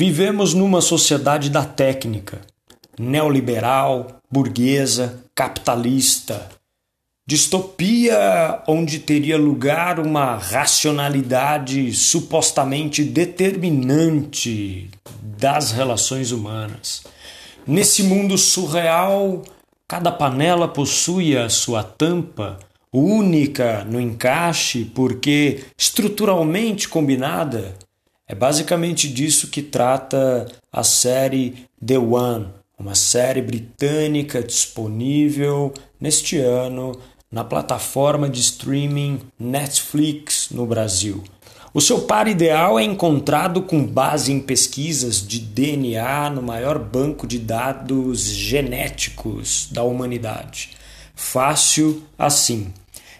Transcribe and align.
Vivemos 0.00 0.54
numa 0.54 0.80
sociedade 0.80 1.50
da 1.50 1.64
técnica, 1.64 2.40
neoliberal, 2.96 4.20
burguesa, 4.30 5.24
capitalista. 5.34 6.48
Distopia 7.26 8.62
onde 8.68 9.00
teria 9.00 9.36
lugar 9.36 9.98
uma 9.98 10.36
racionalidade 10.36 11.92
supostamente 11.92 13.02
determinante 13.02 14.88
das 15.20 15.72
relações 15.72 16.30
humanas. 16.30 17.02
Nesse 17.66 18.04
mundo 18.04 18.38
surreal, 18.38 19.42
cada 19.88 20.12
panela 20.12 20.68
possui 20.68 21.36
a 21.36 21.48
sua 21.48 21.82
tampa, 21.82 22.56
única 22.92 23.82
no 23.84 24.00
encaixe 24.00 24.84
porque 24.84 25.64
estruturalmente 25.76 26.88
combinada. 26.88 27.74
É 28.28 28.34
basicamente 28.34 29.08
disso 29.08 29.48
que 29.48 29.62
trata 29.62 30.46
a 30.70 30.84
série 30.84 31.66
The 31.84 31.98
One, 31.98 32.48
uma 32.78 32.94
série 32.94 33.40
britânica 33.40 34.42
disponível 34.42 35.72
neste 35.98 36.36
ano 36.36 36.92
na 37.32 37.42
plataforma 37.42 38.28
de 38.28 38.40
streaming 38.40 39.22
Netflix 39.38 40.50
no 40.50 40.66
Brasil. 40.66 41.24
O 41.72 41.80
seu 41.80 42.02
par 42.02 42.28
ideal 42.28 42.78
é 42.78 42.82
encontrado 42.82 43.62
com 43.62 43.84
base 43.84 44.30
em 44.30 44.40
pesquisas 44.40 45.26
de 45.26 45.38
DNA 45.38 46.28
no 46.28 46.42
maior 46.42 46.78
banco 46.78 47.26
de 47.26 47.38
dados 47.38 48.24
genéticos 48.24 49.68
da 49.70 49.82
humanidade. 49.82 50.70
Fácil 51.14 52.02
assim. 52.18 52.74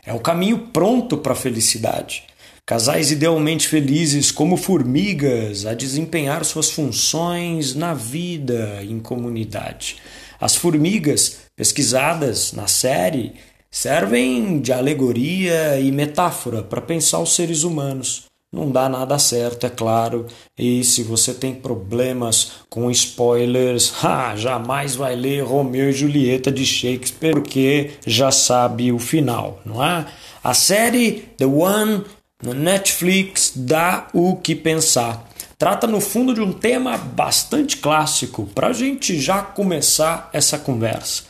É 0.05 0.13
o 0.13 0.21
caminho 0.21 0.69
pronto 0.73 1.17
para 1.17 1.33
a 1.33 1.37
felicidade. 1.37 2.28
Casais 2.69 3.11
idealmente 3.11 3.67
felizes 3.67 4.31
como 4.31 4.55
formigas 4.55 5.65
a 5.65 5.73
desempenhar 5.73 6.45
suas 6.45 6.71
funções 6.71 7.75
na 7.75 7.95
vida 7.95 8.81
em 8.83 9.01
comunidade. 9.01 9.97
As 10.39 10.55
formigas 10.55 11.39
pesquisadas 11.57 12.53
na 12.53 12.67
série 12.67 13.33
servem 13.71 14.61
de 14.61 14.71
alegoria 14.71 15.81
e 15.81 15.91
metáfora 15.91 16.63
para 16.63 16.83
pensar 16.83 17.21
os 17.21 17.35
seres 17.35 17.63
humanos 17.63 18.29
não 18.51 18.71
dá 18.71 18.89
nada 18.89 19.19
certo, 19.19 19.67
é 19.67 19.71
claro. 19.71 20.27
E 20.59 20.83
se 20.83 21.03
você 21.03 21.35
tem 21.35 21.55
problemas 21.55 22.53
com 22.71 22.91
spoilers, 22.91 23.93
ha, 24.03 24.35
jamais 24.37 24.97
vai 24.97 25.15
ler 25.15 25.43
Romeu 25.43 25.91
e 25.91 25.93
Julieta 25.93 26.51
de 26.51 26.65
Shakespeare 26.65 27.35
porque 27.35 27.91
já 28.07 28.31
sabe 28.31 28.91
o 28.91 28.99
final, 28.99 29.61
não 29.67 29.85
é? 29.85 30.07
A 30.43 30.55
série 30.55 31.29
The 31.37 31.45
One 31.45 32.05
no 32.43 32.55
Netflix 32.55 33.53
dá 33.55 34.09
o 34.13 34.37
que 34.37 34.55
pensar. 34.55 35.29
Trata 35.57 35.87
no 35.87 36.01
fundo 36.01 36.35
de 36.35 36.41
um 36.41 36.53
tema 36.53 36.97
bastante 36.97 37.79
clássico 37.79 38.47
para 38.55 38.69
a 38.69 38.73
gente 38.73 39.21
já 39.21 39.43
começar 39.43 40.31
essa 40.33 40.59
conversa. 40.59 41.25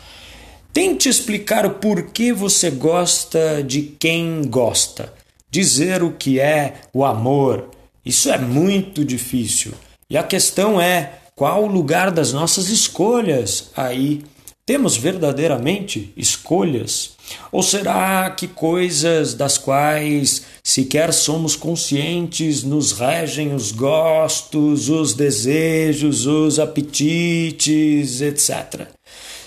Tente 0.72 1.08
explicar 1.08 1.64
o 1.64 1.70
porquê 1.70 2.32
você 2.32 2.70
gosta 2.70 3.62
de 3.62 3.82
quem 3.82 4.42
gosta 4.46 5.12
dizer 5.50 6.02
o 6.02 6.12
que 6.12 6.40
é 6.40 6.74
o 6.92 7.04
amor. 7.04 7.70
Isso 8.04 8.30
é 8.30 8.38
muito 8.38 9.04
difícil. 9.04 9.72
E 10.08 10.16
a 10.16 10.22
questão 10.22 10.80
é 10.80 11.20
qual 11.34 11.64
o 11.64 11.68
lugar 11.68 12.10
das 12.10 12.32
nossas 12.32 12.68
escolhas 12.68 13.70
aí? 13.76 14.24
Temos 14.64 14.96
verdadeiramente 14.96 16.12
escolhas? 16.16 17.16
Ou 17.50 17.62
será 17.62 18.30
que 18.30 18.46
coisas 18.46 19.34
das 19.34 19.58
quais 19.58 20.42
sequer 20.62 21.12
somos 21.12 21.56
conscientes 21.56 22.62
nos 22.62 22.92
regem 22.92 23.54
os 23.54 23.72
gostos, 23.72 24.88
os 24.88 25.14
desejos, 25.14 26.26
os 26.26 26.58
apetites, 26.58 28.20
etc.? 28.20 28.88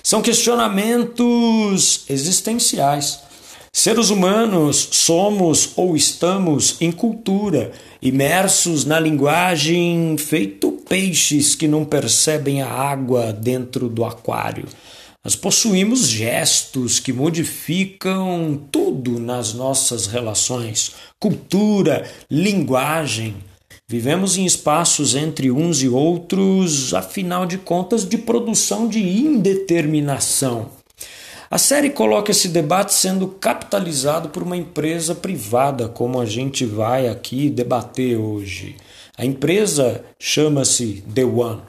São 0.03 0.21
questionamentos 0.21 2.05
existenciais 2.09 3.19
Seres 3.73 4.09
humanos 4.09 4.89
somos 4.91 5.71
ou 5.77 5.95
estamos 5.95 6.75
em 6.81 6.91
cultura, 6.91 7.71
imersos 8.01 8.83
na 8.83 8.99
linguagem, 8.99 10.17
feito 10.17 10.73
peixes 10.89 11.55
que 11.55 11.69
não 11.69 11.85
percebem 11.85 12.61
a 12.61 12.67
água 12.69 13.31
dentro 13.31 13.87
do 13.87 14.03
aquário. 14.03 14.65
Nós 15.23 15.35
possuímos 15.35 16.07
gestos 16.07 16.99
que 16.99 17.13
modificam 17.13 18.59
tudo 18.71 19.19
nas 19.19 19.53
nossas 19.53 20.07
relações, 20.07 20.93
cultura, 21.19 22.09
linguagem. 22.29 23.35
Vivemos 23.87 24.35
em 24.35 24.45
espaços 24.45 25.13
entre 25.13 25.51
uns 25.51 25.83
e 25.83 25.87
outros, 25.87 26.91
afinal 26.95 27.45
de 27.45 27.59
contas, 27.59 28.03
de 28.03 28.17
produção 28.17 28.87
de 28.87 28.99
indeterminação. 28.99 30.71
A 31.51 31.57
série 31.59 31.91
coloca 31.91 32.31
esse 32.31 32.47
debate 32.47 32.91
sendo 32.91 33.27
capitalizado 33.27 34.29
por 34.29 34.41
uma 34.41 34.57
empresa 34.57 35.13
privada, 35.13 35.87
como 35.87 36.19
a 36.19 36.25
gente 36.25 36.65
vai 36.65 37.07
aqui 37.07 37.47
debater 37.47 38.17
hoje. 38.17 38.75
A 39.15 39.23
empresa 39.23 40.03
chama-se 40.17 41.03
The 41.13 41.25
One. 41.25 41.61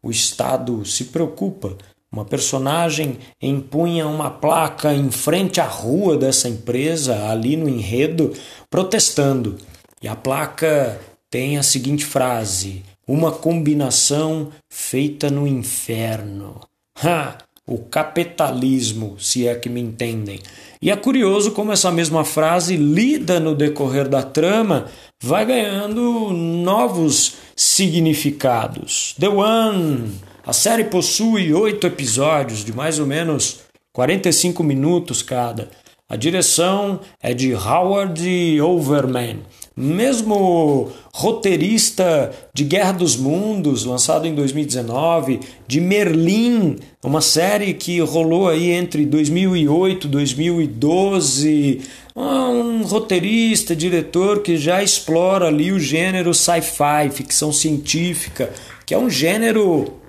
O 0.00 0.12
Estado 0.12 0.84
se 0.84 1.06
preocupa. 1.06 1.76
Uma 2.12 2.24
personagem 2.24 3.18
empunha 3.40 4.08
uma 4.08 4.30
placa 4.30 4.92
em 4.92 5.10
frente 5.10 5.60
à 5.60 5.66
rua 5.66 6.16
dessa 6.16 6.48
empresa, 6.48 7.28
ali 7.28 7.56
no 7.56 7.68
enredo, 7.68 8.32
protestando. 8.68 9.56
E 10.02 10.08
a 10.08 10.16
placa 10.16 11.00
tem 11.30 11.56
a 11.56 11.62
seguinte 11.62 12.04
frase: 12.04 12.82
Uma 13.06 13.30
combinação 13.30 14.50
feita 14.68 15.30
no 15.30 15.46
inferno. 15.46 16.60
Ha! 17.02 17.38
o 17.70 17.78
capitalismo, 17.78 19.14
se 19.20 19.46
é 19.46 19.54
que 19.54 19.68
me 19.68 19.80
entendem. 19.80 20.40
E 20.82 20.90
é 20.90 20.96
curioso 20.96 21.52
como 21.52 21.70
essa 21.70 21.92
mesma 21.92 22.24
frase, 22.24 22.76
lida 22.76 23.38
no 23.38 23.54
decorrer 23.54 24.08
da 24.08 24.24
trama, 24.24 24.86
vai 25.22 25.46
ganhando 25.46 26.30
novos 26.32 27.34
significados. 27.54 29.14
The 29.20 29.28
One, 29.28 30.10
a 30.50 30.52
série 30.52 30.82
possui 30.82 31.54
oito 31.54 31.86
episódios 31.86 32.64
de 32.64 32.72
mais 32.72 32.98
ou 32.98 33.06
menos 33.06 33.60
45 33.92 34.64
minutos 34.64 35.22
cada. 35.22 35.70
A 36.08 36.16
direção 36.16 36.98
é 37.22 37.32
de 37.32 37.54
Howard 37.54 38.60
Overman 38.60 39.44
mesmo 39.80 40.90
roteirista 41.14 42.30
de 42.52 42.64
Guerra 42.64 42.92
dos 42.92 43.16
Mundos, 43.16 43.84
lançado 43.84 44.26
em 44.26 44.34
2019, 44.34 45.40
de 45.66 45.80
Merlin, 45.80 46.76
uma 47.02 47.22
série 47.22 47.72
que 47.72 47.98
rolou 48.00 48.48
aí 48.48 48.70
entre 48.70 49.06
2008 49.06 50.06
e 50.06 50.10
2012, 50.10 51.80
um 52.14 52.82
roteirista, 52.82 53.74
diretor 53.74 54.42
que 54.42 54.58
já 54.58 54.82
explora 54.82 55.46
ali 55.46 55.72
o 55.72 55.80
gênero 55.80 56.34
sci-fi, 56.34 57.10
ficção 57.10 57.50
científica, 57.50 58.50
que 58.84 58.92
é 58.92 58.98
um 58.98 59.08
gênero 59.08 59.99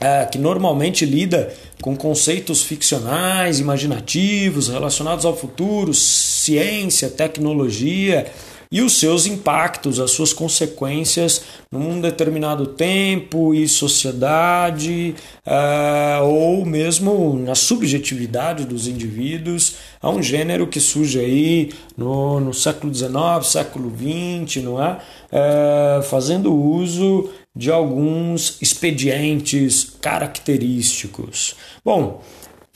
é, 0.00 0.24
que 0.24 0.38
normalmente 0.38 1.04
lida 1.04 1.52
com 1.82 1.96
conceitos 1.96 2.62
ficcionais, 2.62 3.60
imaginativos, 3.60 4.68
relacionados 4.68 5.24
ao 5.24 5.36
futuro, 5.36 5.92
ciência, 5.94 7.08
tecnologia 7.08 8.30
e 8.72 8.82
os 8.82 9.00
seus 9.00 9.26
impactos, 9.26 9.98
as 9.98 10.12
suas 10.12 10.32
consequências 10.32 11.42
num 11.72 12.00
determinado 12.00 12.66
tempo 12.66 13.52
e 13.52 13.66
sociedade, 13.66 15.14
uh, 15.44 16.24
ou 16.24 16.64
mesmo 16.64 17.34
na 17.34 17.56
subjetividade 17.56 18.64
dos 18.64 18.86
indivíduos, 18.86 19.74
a 20.00 20.08
um 20.08 20.22
gênero 20.22 20.68
que 20.68 20.78
surge 20.78 21.18
aí 21.18 21.72
no, 21.96 22.38
no 22.38 22.54
século 22.54 22.94
XIX, 22.94 23.10
século 23.42 23.90
XX, 23.90 24.62
não 24.62 24.80
é? 24.80 24.98
Uh, 25.32 26.02
fazendo 26.04 26.54
uso 26.54 27.28
de 27.54 27.70
alguns 27.70 28.60
expedientes 28.62 29.96
característicos. 30.00 31.56
Bom, 31.84 32.22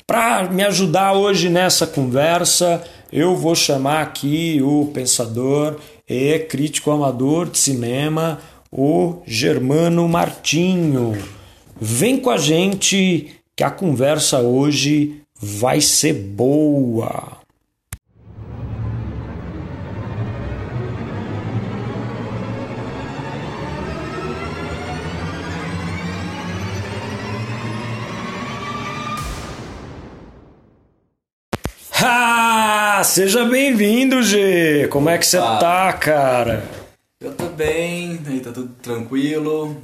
para 0.06 0.50
me 0.50 0.62
ajudar 0.62 1.14
hoje 1.14 1.48
nessa 1.48 1.86
conversa, 1.86 2.82
eu 3.12 3.36
vou 3.36 3.54
chamar 3.54 4.02
aqui 4.02 4.60
o 4.62 4.90
pensador 4.92 5.78
e 6.08 6.38
crítico 6.40 6.90
amador 6.90 7.48
de 7.48 7.58
cinema, 7.58 8.40
o 8.70 9.22
Germano 9.26 10.08
Martinho. 10.08 11.16
Vem 11.80 12.18
com 12.18 12.30
a 12.30 12.36
gente 12.36 13.40
que 13.56 13.64
a 13.64 13.70
conversa 13.70 14.40
hoje 14.40 15.22
vai 15.40 15.80
ser 15.80 16.12
boa. 16.12 17.43
seja 33.04 33.44
bem-vindo, 33.44 34.22
G. 34.22 34.88
Como 34.88 35.08
é 35.08 35.18
que 35.18 35.26
você 35.26 35.38
tá, 35.38 35.92
cara? 35.92 36.64
Eu 37.20 37.32
tô 37.34 37.46
bem, 37.46 38.20
aí 38.26 38.40
tá 38.40 38.52
tudo 38.52 38.74
tranquilo. 38.82 39.76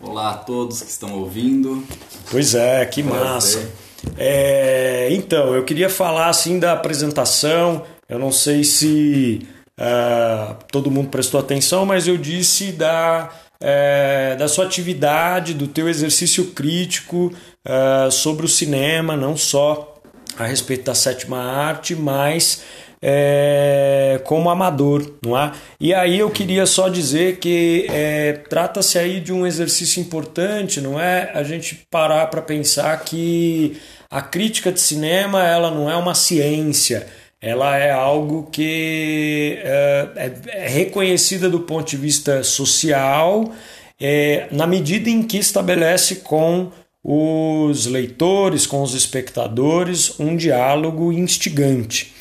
Olá 0.00 0.32
a 0.32 0.34
todos 0.34 0.82
que 0.82 0.90
estão 0.90 1.14
ouvindo. 1.18 1.84
Pois 2.30 2.54
é, 2.54 2.84
que 2.86 3.02
massa. 3.02 3.68
É, 4.16 5.08
então, 5.10 5.54
eu 5.54 5.64
queria 5.64 5.88
falar 5.88 6.28
assim 6.28 6.58
da 6.58 6.72
apresentação. 6.72 7.82
Eu 8.08 8.18
não 8.18 8.30
sei 8.30 8.62
se 8.62 9.46
uh, 9.80 10.56
todo 10.70 10.90
mundo 10.90 11.08
prestou 11.08 11.40
atenção, 11.40 11.86
mas 11.86 12.06
eu 12.06 12.16
disse 12.16 12.72
da, 12.72 13.30
uh, 13.60 14.38
da 14.38 14.48
sua 14.48 14.64
atividade, 14.64 15.54
do 15.54 15.66
teu 15.66 15.88
exercício 15.88 16.46
crítico 16.52 17.32
uh, 17.66 18.10
sobre 18.10 18.44
o 18.44 18.48
cinema, 18.48 19.16
não 19.16 19.36
só 19.36 19.95
a 20.38 20.46
respeito 20.46 20.84
da 20.84 20.94
sétima 20.94 21.38
arte, 21.38 21.94
mas 21.94 22.62
é, 23.02 24.20
como 24.24 24.50
amador, 24.50 25.14
não 25.24 25.38
é? 25.38 25.52
E 25.78 25.92
aí 25.94 26.18
eu 26.18 26.30
queria 26.30 26.66
só 26.66 26.88
dizer 26.88 27.38
que 27.38 27.86
é, 27.90 28.32
trata-se 28.48 28.98
aí 28.98 29.20
de 29.20 29.32
um 29.32 29.46
exercício 29.46 30.00
importante, 30.00 30.80
não 30.80 30.98
é? 30.98 31.30
A 31.34 31.42
gente 31.42 31.86
parar 31.90 32.26
para 32.26 32.42
pensar 32.42 32.98
que 33.04 33.76
a 34.10 34.22
crítica 34.22 34.72
de 34.72 34.80
cinema 34.80 35.46
ela 35.46 35.70
não 35.70 35.90
é 35.90 35.96
uma 35.96 36.14
ciência, 36.14 37.06
ela 37.40 37.76
é 37.76 37.90
algo 37.90 38.48
que 38.50 39.58
é, 39.62 40.08
é, 40.16 40.64
é 40.64 40.68
reconhecida 40.68 41.50
do 41.50 41.60
ponto 41.60 41.88
de 41.88 41.96
vista 41.96 42.42
social, 42.42 43.52
na 44.50 44.66
medida 44.66 45.08
em 45.08 45.22
que 45.22 45.38
estabelece 45.38 46.16
com 46.16 46.70
os 47.08 47.86
leitores, 47.86 48.66
com 48.66 48.82
os 48.82 48.92
espectadores, 48.92 50.18
um 50.18 50.36
diálogo 50.36 51.12
instigante. 51.12 52.12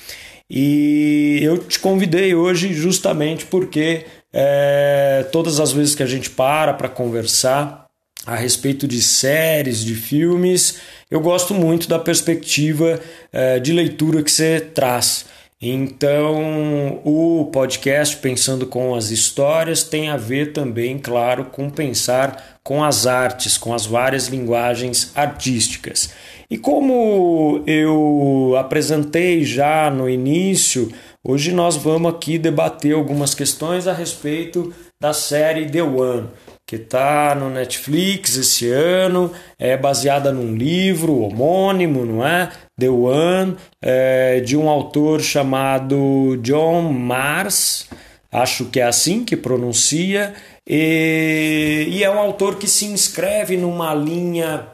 E 0.48 1.40
eu 1.42 1.58
te 1.58 1.80
convidei 1.80 2.36
hoje 2.36 2.72
justamente 2.72 3.48
porque 3.48 4.06
é, 4.32 5.26
todas 5.32 5.60
as 5.60 5.72
vezes 5.72 5.96
que 5.96 6.04
a 6.04 6.06
gente 6.06 6.30
para 6.30 6.72
para 6.72 6.88
conversar 6.88 7.88
a 8.28 8.36
respeito 8.36 8.88
de 8.88 9.02
séries, 9.02 9.84
de 9.84 9.96
filmes, 9.96 10.78
eu 11.10 11.20
gosto 11.20 11.56
muito 11.56 11.90
da 11.90 11.98
perspectiva 11.98 13.00
é, 13.34 13.60
de 13.60 13.74
leitura 13.74 14.22
que 14.22 14.32
você 14.32 14.60
traz. 14.60 15.26
Então, 15.60 17.02
o 17.04 17.50
podcast 17.52 18.18
Pensando 18.18 18.68
com 18.68 18.94
as 18.94 19.10
Histórias 19.10 19.84
tem 19.84 20.10
a 20.10 20.18
ver 20.18 20.54
também, 20.54 21.00
claro, 21.00 21.46
com 21.46 21.72
pensar 21.72 22.55
com 22.66 22.84
as 22.84 23.06
artes, 23.06 23.60
com 23.60 23.76
as 23.76 23.86
várias 23.86 24.28
linguagens 24.28 25.12
artísticas. 25.16 26.10
E 26.50 26.58
como 26.58 27.64
eu 27.68 28.56
apresentei 28.58 29.46
já 29.46 29.92
no 29.92 30.10
início, 30.10 30.92
hoje 31.24 31.52
nós 31.52 31.78
vamos 31.78 32.12
aqui 32.12 32.40
debater 32.40 32.96
algumas 32.96 33.36
questões 33.36 33.88
a 33.88 33.94
respeito 33.94 34.74
da 35.00 35.14
série 35.14 35.70
The 35.70 35.84
One, 35.84 36.30
que 36.66 36.78
está 36.78 37.36
no 37.36 37.52
Netflix 37.52 38.36
esse 38.36 38.68
ano, 38.72 39.32
é 39.60 39.78
baseada 39.78 40.32
num 40.32 40.56
livro 40.56 41.20
homônimo, 41.20 42.04
não 42.04 42.26
é? 42.26 42.52
The 42.80 42.90
One, 42.90 43.58
é, 43.80 44.40
de 44.40 44.58
um 44.58 44.68
autor 44.68 45.22
chamado 45.22 46.36
John 46.42 46.92
Mars, 46.92 47.88
acho 48.32 48.66
que 48.66 48.80
é 48.80 48.86
assim 48.86 49.24
que 49.24 49.38
pronuncia, 49.38 50.34
e, 50.68 51.88
e 51.90 52.04
é 52.04 52.10
um 52.10 52.20
autor 52.20 52.56
que 52.56 52.68
se 52.68 52.86
inscreve 52.86 53.56
numa 53.58 53.94
linha 53.94 54.68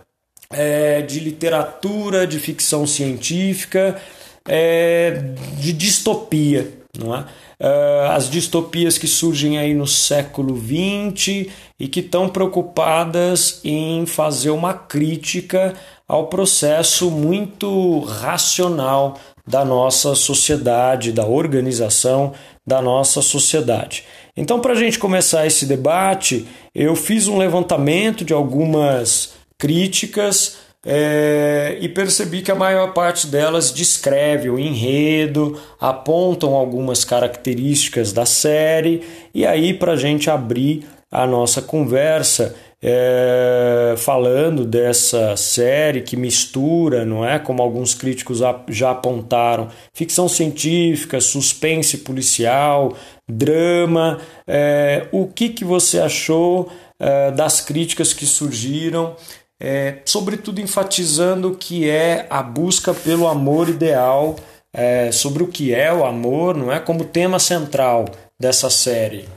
é, 0.49 1.01
de 1.01 1.19
literatura, 1.19 2.25
de 2.25 2.39
ficção 2.39 2.85
científica, 2.85 4.01
é, 4.47 5.21
de 5.57 5.73
distopia, 5.73 6.71
não 6.97 7.15
é? 7.15 7.25
Uh, 7.61 8.09
as 8.13 8.27
distopias 8.27 8.97
que 8.97 9.05
surgem 9.05 9.59
aí 9.59 9.75
no 9.75 9.85
século 9.85 10.57
XX 10.57 11.47
e 11.79 11.87
que 11.87 11.99
estão 11.99 12.27
preocupadas 12.27 13.61
em 13.63 14.03
fazer 14.07 14.49
uma 14.49 14.73
crítica 14.73 15.75
ao 16.07 16.25
processo 16.25 17.11
muito 17.11 17.99
racional 17.99 19.19
da 19.47 19.63
nossa 19.63 20.15
sociedade, 20.15 21.11
da 21.11 21.23
organização 21.23 22.33
da 22.65 22.81
nossa 22.81 23.21
sociedade. 23.21 24.05
Então, 24.41 24.59
para 24.59 24.73
a 24.73 24.75
gente 24.75 24.97
começar 24.97 25.45
esse 25.45 25.67
debate, 25.67 26.47
eu 26.73 26.95
fiz 26.95 27.27
um 27.27 27.37
levantamento 27.37 28.25
de 28.25 28.33
algumas 28.33 29.33
críticas 29.55 30.57
é, 30.83 31.77
e 31.79 31.87
percebi 31.87 32.41
que 32.41 32.51
a 32.51 32.55
maior 32.55 32.91
parte 32.91 33.27
delas 33.27 33.71
descreve 33.71 34.49
o 34.49 34.57
enredo, 34.57 35.61
apontam 35.79 36.55
algumas 36.55 37.05
características 37.05 38.11
da 38.11 38.25
série, 38.25 39.03
e 39.31 39.45
aí, 39.45 39.75
para 39.75 39.91
a 39.91 39.95
gente 39.95 40.27
abrir 40.27 40.87
a 41.11 41.27
nossa 41.27 41.61
conversa, 41.61 42.55
é, 42.83 43.95
falando 43.97 44.65
dessa 44.65 45.35
série 45.37 46.01
que 46.01 46.17
mistura, 46.17 47.05
não 47.05 47.25
é? 47.25 47.37
Como 47.37 47.61
alguns 47.61 47.93
críticos 47.93 48.39
já 48.69 48.91
apontaram, 48.91 49.69
ficção 49.93 50.27
científica, 50.27 51.21
suspense 51.21 51.99
policial, 51.99 52.97
drama. 53.29 54.19
É, 54.47 55.07
o 55.11 55.27
que, 55.27 55.49
que 55.49 55.63
você 55.63 55.99
achou 55.99 56.71
é, 56.99 57.31
das 57.31 57.61
críticas 57.61 58.13
que 58.13 58.25
surgiram 58.25 59.15
é, 59.61 59.99
sobretudo 60.05 60.59
enfatizando 60.59 61.55
que 61.55 61.87
é 61.87 62.25
a 62.31 62.41
busca 62.41 62.95
pelo 62.95 63.27
amor 63.27 63.69
ideal, 63.69 64.35
é, 64.73 65.11
sobre 65.11 65.43
o 65.43 65.47
que 65.47 65.71
é 65.71 65.93
o 65.93 66.03
amor, 66.03 66.57
não 66.57 66.71
é 66.71 66.79
como 66.79 67.05
tema 67.05 67.37
central 67.37 68.05
dessa 68.39 68.71
série. 68.71 69.29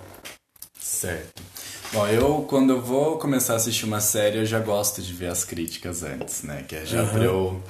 Certo. 0.80 1.43
Bom, 1.94 2.08
eu 2.08 2.44
quando 2.48 2.70
eu 2.70 2.80
vou 2.80 3.18
começar 3.18 3.52
a 3.52 3.56
assistir 3.56 3.84
uma 3.84 4.00
série, 4.00 4.38
eu 4.38 4.44
já 4.44 4.58
gosto 4.58 5.00
de 5.00 5.12
ver 5.12 5.28
as 5.28 5.44
críticas 5.44 6.02
antes, 6.02 6.42
né? 6.42 6.64
Que 6.66 6.74
é 6.74 6.84
já 6.84 7.02
uhum. 7.02 7.08
pra 7.08 7.22
eu 7.22 7.62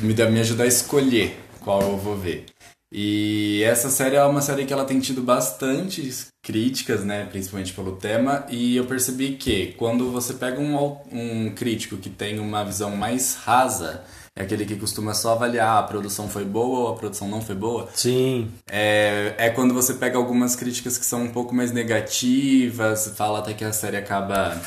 me, 0.00 0.14
me 0.14 0.38
ajudar 0.38 0.62
a 0.62 0.68
escolher 0.68 1.36
qual 1.58 1.82
eu 1.82 1.96
vou 1.96 2.16
ver. 2.16 2.46
E 2.92 3.64
essa 3.64 3.90
série 3.90 4.14
é 4.14 4.22
uma 4.22 4.40
série 4.40 4.64
que 4.64 4.72
ela 4.72 4.84
tem 4.84 5.00
tido 5.00 5.22
bastante 5.22 6.08
críticas, 6.40 7.04
né, 7.04 7.26
principalmente 7.26 7.72
pelo 7.72 7.96
tema, 7.96 8.46
e 8.48 8.76
eu 8.76 8.84
percebi 8.84 9.36
que 9.36 9.74
quando 9.76 10.10
você 10.10 10.34
pega 10.34 10.60
um, 10.60 10.76
um 11.12 11.52
crítico 11.54 11.96
que 11.96 12.10
tem 12.10 12.38
uma 12.38 12.64
visão 12.64 12.96
mais 12.96 13.34
rasa, 13.34 14.04
é 14.36 14.42
aquele 14.42 14.64
que 14.64 14.76
costuma 14.76 15.12
só 15.12 15.32
avaliar 15.32 15.78
a 15.78 15.82
produção 15.82 16.28
foi 16.28 16.44
boa 16.44 16.80
ou 16.80 16.88
a 16.88 16.96
produção 16.96 17.28
não 17.28 17.40
foi 17.40 17.54
boa. 17.54 17.88
Sim. 17.94 18.50
É, 18.70 19.34
é 19.36 19.50
quando 19.50 19.74
você 19.74 19.94
pega 19.94 20.16
algumas 20.16 20.56
críticas 20.56 20.96
que 20.96 21.04
são 21.04 21.22
um 21.22 21.30
pouco 21.30 21.54
mais 21.54 21.72
negativas, 21.72 23.12
fala 23.16 23.40
até 23.40 23.52
que 23.54 23.64
a 23.64 23.72
série 23.72 23.96
acaba 23.96 24.60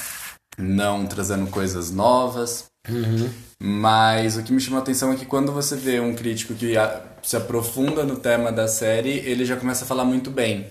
não 0.57 1.05
trazendo 1.05 1.49
coisas 1.49 1.91
novas. 1.91 2.65
Uhum. 2.89 3.29
Mas 3.59 4.35
o 4.35 4.43
que 4.43 4.51
me 4.51 4.59
chamou 4.59 4.79
a 4.79 4.83
atenção 4.83 5.11
é 5.13 5.15
que 5.15 5.25
quando 5.25 5.51
você 5.51 5.75
vê 5.75 5.99
um 5.99 6.13
crítico 6.13 6.53
que 6.53 6.73
se 7.21 7.37
aprofunda 7.37 8.03
no 8.03 8.17
tema 8.17 8.51
da 8.51 8.67
série, 8.67 9.19
ele 9.19 9.45
já 9.45 9.55
começa 9.55 9.85
a 9.85 9.87
falar 9.87 10.03
muito 10.03 10.29
bem. 10.29 10.67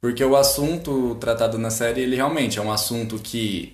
Porque 0.00 0.24
o 0.24 0.36
assunto 0.36 1.16
tratado 1.16 1.58
na 1.58 1.70
série, 1.70 2.02
ele 2.02 2.16
realmente 2.16 2.58
é 2.58 2.62
um 2.62 2.72
assunto 2.72 3.18
que, 3.18 3.72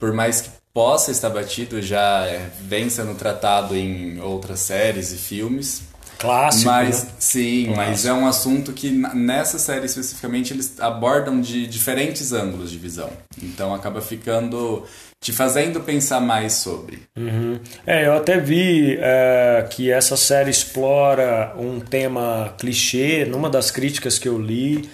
por 0.00 0.12
mais 0.12 0.40
que 0.40 0.50
possa 0.72 1.10
estar 1.10 1.28
batido, 1.28 1.82
já 1.82 2.26
vem 2.62 2.88
sendo 2.88 3.14
tratado 3.14 3.76
em 3.76 4.18
outras 4.20 4.60
séries 4.60 5.12
e 5.12 5.18
filmes. 5.18 5.82
Clássico, 6.18 6.66
mas 6.66 7.04
né? 7.04 7.10
sim, 7.18 7.64
Clássico. 7.66 7.76
mas 7.76 8.06
é 8.06 8.12
um 8.12 8.26
assunto 8.26 8.72
que 8.72 8.90
nessa 8.90 9.58
série 9.58 9.86
especificamente 9.86 10.52
eles 10.52 10.78
abordam 10.78 11.40
de 11.40 11.66
diferentes 11.66 12.32
ângulos 12.32 12.70
de 12.70 12.76
visão. 12.76 13.10
Então 13.42 13.74
acaba 13.74 14.02
ficando 14.02 14.84
te 15.18 15.32
fazendo 15.32 15.80
pensar 15.80 16.20
mais 16.20 16.54
sobre. 16.54 17.02
Uhum. 17.16 17.58
É, 17.86 18.06
eu 18.06 18.14
até 18.14 18.38
vi 18.38 18.98
é, 19.00 19.66
que 19.70 19.90
essa 19.90 20.16
série 20.16 20.50
explora 20.50 21.54
um 21.58 21.80
tema 21.80 22.54
clichê. 22.58 23.24
Numa 23.24 23.48
das 23.48 23.70
críticas 23.70 24.18
que 24.18 24.28
eu 24.28 24.38
li, 24.38 24.88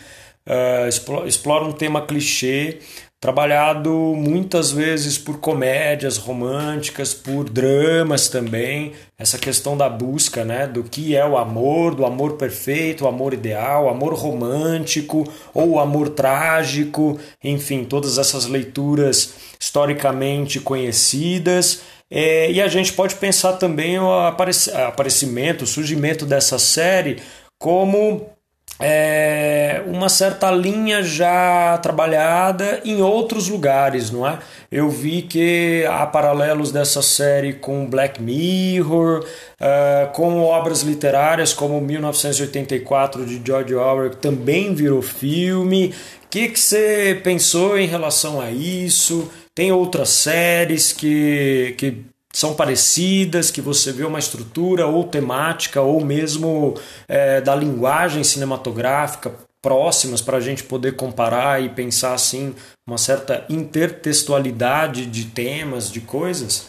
é, 0.45 0.89
explora 1.27 1.65
um 1.65 1.73
tema 1.73 2.07
clichê 2.07 2.79
trabalhado 3.21 3.91
muitas 3.91 4.71
vezes 4.71 5.17
por 5.17 5.39
comédias 5.39 6.19
românticas, 6.19 7.15
por 7.15 7.49
dramas 7.49 8.29
também, 8.29 8.93
essa 9.19 9.39
questão 9.39 9.77
da 9.77 9.89
busca, 9.89 10.45
né, 10.45 10.67
do 10.67 10.85
que 10.85 11.17
é 11.17 11.27
o 11.27 11.39
amor, 11.39 11.95
do 11.95 12.05
amor 12.05 12.35
perfeito, 12.35 13.05
o 13.05 13.09
amor 13.09 13.33
ideal, 13.33 13.87
o 13.87 13.89
amor 13.89 14.15
romântico 14.15 15.27
ou 15.55 15.71
o 15.71 15.81
amor 15.81 16.11
trágico, 16.11 17.19
enfim, 17.43 17.85
todas 17.85 18.19
essas 18.19 18.47
leituras 18.47 19.35
historicamente 19.59 20.61
conhecidas. 20.61 21.83
É, 22.11 22.51
e 22.53 22.61
a 22.61 22.69
gente 22.69 22.93
pode 22.93 23.17
pensar 23.17 23.55
também 23.55 23.99
o 23.99 24.13
aparecimento, 24.13 25.65
o 25.65 25.67
surgimento 25.67 26.25
dessa 26.25 26.59
série 26.59 27.17
como 27.59 28.36
é, 28.79 29.83
uma 29.87 30.09
certa 30.09 30.51
linha 30.51 31.03
já 31.03 31.79
trabalhada 31.79 32.81
em 32.85 33.01
outros 33.01 33.49
lugares, 33.49 34.11
não 34.11 34.27
é? 34.27 34.39
Eu 34.71 34.91
vi 34.91 35.23
que 35.23 35.87
há 35.89 36.07
paralelos 36.07 36.71
dessa 36.71 37.01
série 37.01 37.55
com 37.55 37.87
Black 37.87 38.21
Mirror, 38.21 39.25
uh, 39.61 40.13
com 40.13 40.43
obras 40.43 40.83
literárias 40.83 41.55
como 41.55 41.81
1984 41.81 43.25
de 43.25 43.41
George 43.45 43.75
Orwell, 43.75 44.11
que 44.11 44.17
também 44.17 44.75
virou 44.75 45.01
filme. 45.01 45.95
O 46.25 46.29
que, 46.29 46.49
que 46.49 46.61
você 46.61 47.19
pensou 47.23 47.79
em 47.79 47.87
relação 47.87 48.41
a 48.41 48.51
isso? 48.51 49.31
Tem 49.55 49.73
outras 49.73 50.11
séries 50.11 50.93
que, 50.93 51.75
que 51.79 52.05
são 52.37 52.53
parecidas, 52.53 53.51
que 53.51 53.63
você 53.63 53.91
vê 53.91 54.05
uma 54.05 54.19
estrutura 54.19 54.87
ou 54.87 55.05
temática 55.05 55.81
ou 55.81 56.05
mesmo 56.05 56.79
é, 57.09 57.41
da 57.41 57.55
linguagem 57.55 58.23
cinematográfica 58.23 59.33
próximas 59.63 60.21
para 60.21 60.37
a 60.37 60.41
gente 60.41 60.63
poder 60.63 60.97
comparar 60.97 61.63
e 61.63 61.71
pensar 61.71 62.13
assim 62.13 62.55
uma 62.87 62.99
certa 62.99 63.47
intertextualidade 63.49 65.07
de 65.07 65.25
temas, 65.25 65.91
de 65.91 66.03
coisas? 66.03 66.67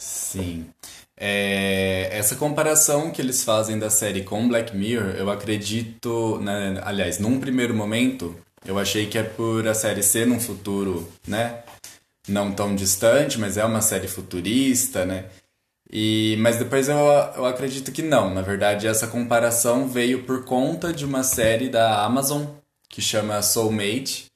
Sim. 0.00 0.64
É, 1.20 2.08
essa 2.10 2.34
comparação 2.34 3.10
que 3.10 3.20
eles 3.20 3.44
fazem 3.44 3.78
da 3.78 3.90
série 3.90 4.22
com 4.22 4.48
Black 4.48 4.74
Mirror, 4.74 5.14
eu 5.18 5.30
acredito, 5.30 6.38
né, 6.40 6.80
aliás, 6.86 7.18
num 7.18 7.38
primeiro 7.38 7.74
momento, 7.74 8.34
eu 8.64 8.78
achei 8.78 9.04
que 9.04 9.18
é 9.18 9.22
por 9.22 9.68
a 9.68 9.74
série 9.74 10.02
ser 10.02 10.26
num 10.26 10.40
futuro, 10.40 11.06
né, 11.28 11.58
não 12.28 12.52
tão 12.52 12.74
distante, 12.74 13.38
mas 13.38 13.56
é 13.56 13.64
uma 13.64 13.80
série 13.80 14.08
futurista, 14.08 15.04
né, 15.04 15.26
e, 15.90 16.36
mas 16.38 16.56
depois 16.56 16.88
eu, 16.88 16.96
eu 16.96 17.44
acredito 17.44 17.92
que 17.92 18.00
não. 18.02 18.32
Na 18.32 18.40
verdade, 18.40 18.86
essa 18.86 19.06
comparação 19.06 19.86
veio 19.86 20.24
por 20.24 20.44
conta 20.44 20.92
de 20.92 21.04
uma 21.04 21.22
série 21.22 21.68
da 21.68 22.02
Amazon 22.04 22.46
que 22.88 23.02
chama 23.02 23.42
Soulmate, 23.42 24.32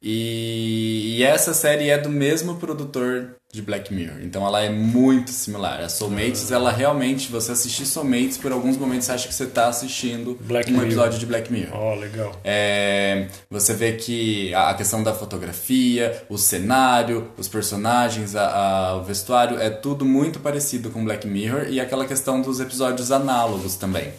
e, 0.00 1.16
e, 1.18 1.22
essa 1.24 1.52
série 1.52 1.90
é 1.90 1.98
do 1.98 2.08
mesmo 2.08 2.56
produtor 2.56 3.37
de 3.50 3.62
Black 3.62 3.92
Mirror, 3.94 4.18
então 4.22 4.46
ela 4.46 4.62
é 4.62 4.68
muito 4.68 5.30
similar. 5.30 5.80
A 5.80 5.88
Soulmates, 5.88 6.52
ela 6.52 6.70
realmente, 6.70 7.30
você 7.30 7.52
assistir 7.52 7.86
Soulmates, 7.86 8.36
por 8.36 8.52
alguns 8.52 8.76
momentos 8.76 9.06
você 9.06 9.12
acha 9.12 9.28
que 9.28 9.34
você 9.34 9.44
está 9.44 9.68
assistindo 9.68 10.36
Black 10.40 10.68
um 10.68 10.74
Mirror. 10.74 10.86
episódio 10.86 11.18
de 11.18 11.24
Black 11.24 11.50
Mirror. 11.50 11.74
Oh, 11.74 11.94
legal. 11.94 12.38
É, 12.44 13.26
você 13.50 13.72
vê 13.72 13.92
que 13.92 14.52
a 14.52 14.74
questão 14.74 15.02
da 15.02 15.14
fotografia, 15.14 16.24
o 16.28 16.36
cenário, 16.36 17.32
os 17.38 17.48
personagens, 17.48 18.36
a, 18.36 18.50
a, 18.50 18.96
o 18.96 19.04
vestuário, 19.04 19.58
é 19.58 19.70
tudo 19.70 20.04
muito 20.04 20.40
parecido 20.40 20.90
com 20.90 21.02
Black 21.02 21.26
Mirror 21.26 21.68
e 21.70 21.80
aquela 21.80 22.04
questão 22.04 22.42
dos 22.42 22.60
episódios 22.60 23.10
análogos 23.10 23.76
também. 23.76 24.12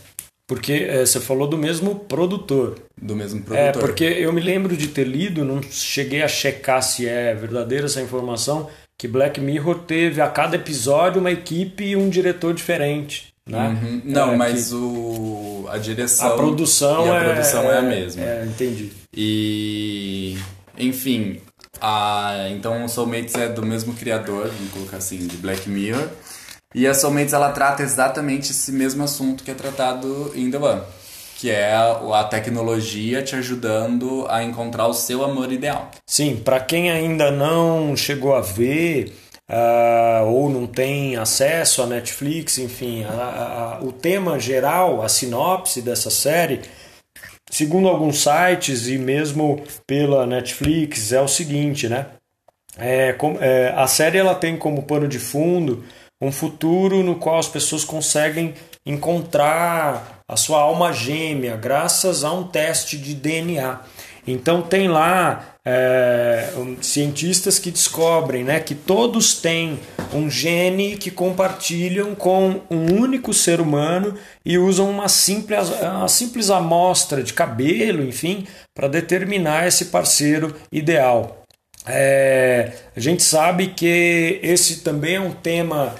Porque 0.48 0.74
é, 0.74 1.06
você 1.06 1.20
falou 1.20 1.48
do 1.48 1.56
mesmo 1.56 1.94
produtor. 1.94 2.80
Do 3.00 3.16
mesmo 3.16 3.44
produtor. 3.44 3.68
É, 3.68 3.72
porque 3.72 4.04
eu 4.04 4.34
me 4.34 4.42
lembro 4.42 4.76
de 4.76 4.88
ter 4.88 5.04
lido, 5.04 5.46
não 5.46 5.62
cheguei 5.62 6.24
a 6.24 6.28
checar 6.28 6.82
se 6.82 7.08
é 7.08 7.36
verdadeira 7.36 7.86
essa 7.86 8.02
informação, 8.02 8.68
que 9.00 9.08
Black 9.08 9.40
Mirror 9.40 9.80
teve 9.80 10.20
a 10.20 10.28
cada 10.28 10.58
episódio 10.58 11.22
uma 11.22 11.32
equipe 11.32 11.86
e 11.86 11.96
um 11.96 12.10
diretor 12.10 12.54
diferente. 12.54 13.34
Né? 13.48 13.70
Uhum. 13.70 14.02
Não, 14.04 14.34
é, 14.34 14.36
mas 14.36 14.74
o, 14.74 15.66
a 15.70 15.78
direção. 15.78 16.34
A 16.34 16.36
produção, 16.36 17.08
e 17.08 17.10
a 17.10 17.16
é, 17.16 17.24
produção 17.24 17.64
é, 17.64 17.76
é 17.76 17.78
a 17.78 17.82
mesma. 17.82 18.22
É, 18.22 18.46
entendi. 18.46 18.92
E. 19.16 20.38
Enfim. 20.78 21.40
A, 21.80 22.50
então 22.52 22.84
o 22.84 22.90
Soulmates 22.90 23.36
é 23.36 23.48
do 23.48 23.66
mesmo 23.66 23.94
criador, 23.94 24.50
vamos 24.50 24.74
colocar 24.74 24.98
assim, 24.98 25.26
de 25.26 25.38
Black 25.38 25.70
Mirror. 25.70 26.10
E 26.76 26.86
a 26.86 26.94
Soulmates 26.94 27.32
ela 27.32 27.54
trata 27.54 27.82
exatamente 27.82 28.52
esse 28.52 28.72
mesmo 28.74 29.02
assunto 29.02 29.46
que 29.46 29.52
é 29.52 29.54
tratado 29.54 30.34
em 30.36 30.52
The 30.52 30.58
One, 30.58 30.82
que 31.40 31.50
é 31.50 31.72
a, 31.74 32.22
tecnologia 32.26 33.24
te 33.24 33.34
ajudando 33.34 34.26
a 34.28 34.44
encontrar 34.44 34.88
o 34.88 34.94
seu 34.94 35.24
amor 35.24 35.54
ideal. 35.54 35.90
Sim, 36.06 36.36
para 36.36 36.60
quem 36.60 36.92
ainda 36.92 37.32
não 37.32 37.96
chegou 37.96 38.36
a 38.36 38.42
ver 38.42 39.14
uh, 39.50 40.26
ou 40.26 40.50
não 40.50 40.68
tem 40.68 41.16
acesso 41.16 41.82
à 41.82 41.86
Netflix, 41.86 42.58
enfim, 42.58 43.06
a, 43.06 43.78
a, 43.80 43.80
o 43.82 43.94
tema 43.94 44.38
geral, 44.38 45.02
a 45.02 45.08
sinopse 45.08 45.82
dessa 45.82 46.10
série, 46.10 46.60
segundo 47.50 47.88
alguns 47.88 48.22
sites 48.22 48.90
e 48.90 48.98
mesmo 48.98 49.64
pela 49.88 50.28
Netflix, 50.28 51.14
é 51.14 51.22
o 51.22 51.28
seguinte, 51.30 51.88
né? 51.88 52.08
É, 52.78 53.16
é, 53.40 53.74
a 53.78 53.88
série 53.88 54.18
ela 54.18 54.36
tem 54.36 54.58
como 54.58 54.84
pano 54.84 55.08
de 55.08 55.20
fundo 55.20 55.86
um 56.22 56.34
futuro 56.34 57.02
no 57.02 57.16
qual 57.16 57.40
as 57.40 57.48
pessoas 57.48 57.86
conseguem 57.86 58.54
encontrar 58.86 60.19
a 60.30 60.38
sua 60.38 60.60
alma 60.60 60.94
gêmea 60.94 61.58
graças 61.58 62.24
a 62.24 62.32
um 62.32 62.44
teste 62.44 63.00
de 63.00 63.16
DNA. 63.16 63.80
Então 64.28 64.62
tem 64.62 64.88
lá 64.88 65.56
é, 65.66 66.50
cientistas 66.82 67.58
que 67.58 67.72
descobrem 67.72 68.44
né, 68.44 68.60
que 68.60 68.76
todos 68.76 69.34
têm 69.34 69.80
um 70.14 70.30
gene 70.30 70.98
que 70.98 71.10
compartilham 71.10 72.14
com 72.14 72.62
um 72.70 72.94
único 72.94 73.34
ser 73.34 73.60
humano 73.60 74.16
e 74.46 74.60
usam 74.60 74.88
uma 74.90 75.10
simples, 75.10 75.70
uma 75.82 76.08
simples 76.08 76.52
amostra 76.52 77.24
de 77.24 77.34
cabelo, 77.34 78.04
enfim, 78.04 78.46
para 78.76 78.88
determinar 78.88 79.68
esse 79.68 79.86
parceiro 79.86 80.56
ideal. 80.72 81.44
É, 81.88 82.74
a 82.96 83.00
gente 83.00 83.24
sabe 83.24 83.70
que 83.70 84.40
esse 84.44 84.82
também 84.82 85.16
é 85.16 85.20
um 85.20 85.32
tema 85.32 85.96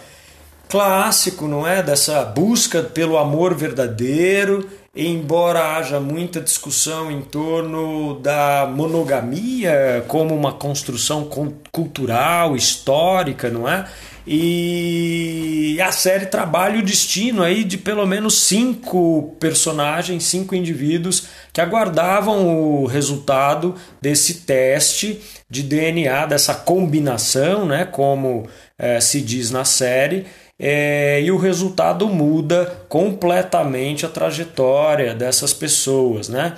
clássico, 0.70 1.48
não 1.48 1.68
é? 1.68 1.82
Dessa 1.82 2.24
busca 2.24 2.84
pelo 2.84 3.18
amor 3.18 3.56
verdadeiro, 3.56 4.70
embora 4.96 5.76
haja 5.76 6.00
muita 6.00 6.40
discussão 6.40 7.12
em 7.12 7.22
torno 7.22 8.20
da 8.20 8.72
monogamia 8.72 10.06
como 10.08 10.36
uma 10.36 10.54
construção 10.54 11.28
cultural, 11.72 12.56
histórica, 12.56 13.50
não 13.50 13.68
é? 13.68 13.86
E 14.32 15.80
a 15.82 15.92
série 15.92 16.28
trabalha 16.28 16.78
o 16.78 16.84
destino 16.84 17.42
aí 17.42 17.64
de 17.64 17.80
pelo 17.80 18.06
menos 18.06 18.44
cinco 18.44 19.36
personagens, 19.40 20.24
cinco 20.26 20.54
indivíduos 20.54 21.28
que 21.52 21.60
aguardavam 21.60 22.48
o 22.48 22.86
resultado 22.86 23.74
desse 24.00 24.42
teste 24.42 25.20
de 25.50 25.64
DNA, 25.64 26.28
dessa 26.28 26.54
combinação, 26.54 27.66
né, 27.66 27.86
como 27.86 28.48
é, 28.78 29.02
se 29.02 29.20
diz 29.20 29.50
na 29.50 29.66
série, 29.66 30.28
é, 30.60 31.22
e 31.22 31.32
o 31.32 31.38
resultado 31.38 32.08
muda 32.08 32.84
completamente 32.90 34.06
a 34.06 34.10
trajetória 34.10 35.16
dessas 35.16 35.54
pessoas. 35.54 36.28
Né? 36.28 36.56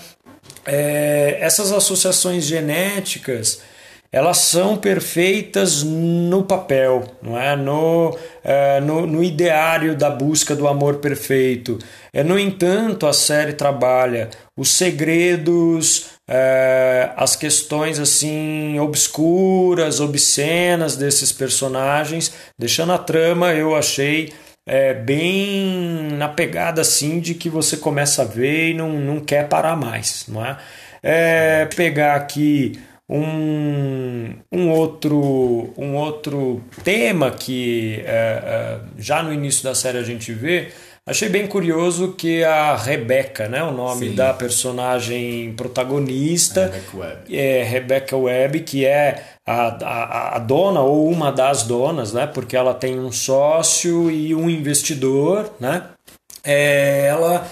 É, 0.65 1.37
essas 1.39 1.71
associações 1.71 2.45
genéticas 2.45 3.61
elas 4.11 4.39
são 4.39 4.75
perfeitas 4.75 5.83
no 5.83 6.43
papel, 6.43 7.05
não 7.21 7.39
é? 7.39 7.55
No, 7.55 8.17
é, 8.43 8.81
no, 8.81 9.07
no, 9.07 9.23
ideário 9.23 9.95
da 9.95 10.09
busca 10.09 10.53
do 10.53 10.67
amor 10.67 10.95
perfeito. 10.97 11.79
É, 12.11 12.21
no 12.21 12.37
entanto, 12.37 13.07
a 13.07 13.13
série 13.13 13.53
trabalha 13.53 14.29
os 14.57 14.71
segredos, 14.71 16.07
é, 16.29 17.11
as 17.15 17.35
questões 17.35 17.99
assim 17.99 18.79
obscuras, 18.79 19.99
obscenas 19.99 20.95
desses 20.95 21.31
personagens, 21.31 22.33
deixando 22.57 22.93
a 22.93 22.97
trama, 22.97 23.53
eu 23.53 23.75
achei 23.75 24.33
é, 24.67 24.93
bem 24.93 26.11
na 26.13 26.29
pegada 26.29 26.81
assim 26.81 27.19
de 27.19 27.33
que 27.33 27.49
você 27.49 27.77
começa 27.77 28.21
a 28.21 28.25
ver 28.25 28.71
e 28.71 28.73
não, 28.73 28.93
não 28.93 29.19
quer 29.19 29.47
parar 29.47 29.75
mais, 29.75 30.25
não 30.27 30.45
é? 30.45 30.57
é 31.03 31.65
pegar 31.65 32.15
aqui 32.15 32.79
um, 33.09 34.33
um, 34.51 34.69
outro, 34.69 35.73
um 35.77 35.95
outro 35.95 36.63
tema 36.83 37.29
que 37.29 38.01
é, 38.05 38.05
é, 38.05 38.79
já 38.97 39.21
no 39.21 39.33
início 39.33 39.63
da 39.63 39.75
série 39.75 39.97
a 39.97 40.03
gente 40.03 40.31
vê 40.31 40.69
Achei 41.03 41.29
bem 41.29 41.47
curioso 41.47 42.13
que 42.13 42.43
a 42.43 42.75
Rebecca, 42.75 43.47
né, 43.47 43.63
o 43.63 43.71
nome 43.71 44.09
Sim. 44.09 44.15
da 44.15 44.33
personagem 44.33 45.51
protagonista, 45.53 46.65
Rebecca 46.65 46.97
Webb. 46.97 47.37
é 47.37 47.63
Rebecca 47.63 48.15
Webb, 48.17 48.59
que 48.59 48.85
é 48.85 49.23
a, 49.45 49.67
a, 49.83 50.35
a 50.35 50.39
dona 50.39 50.81
ou 50.81 51.09
uma 51.09 51.31
das 51.31 51.63
donas, 51.63 52.13
né, 52.13 52.27
porque 52.27 52.55
ela 52.55 52.75
tem 52.75 52.99
um 52.99 53.11
sócio 53.11 54.11
e 54.11 54.35
um 54.35 54.47
investidor, 54.47 55.51
né, 55.59 55.85
é, 56.43 57.07
ela 57.07 57.47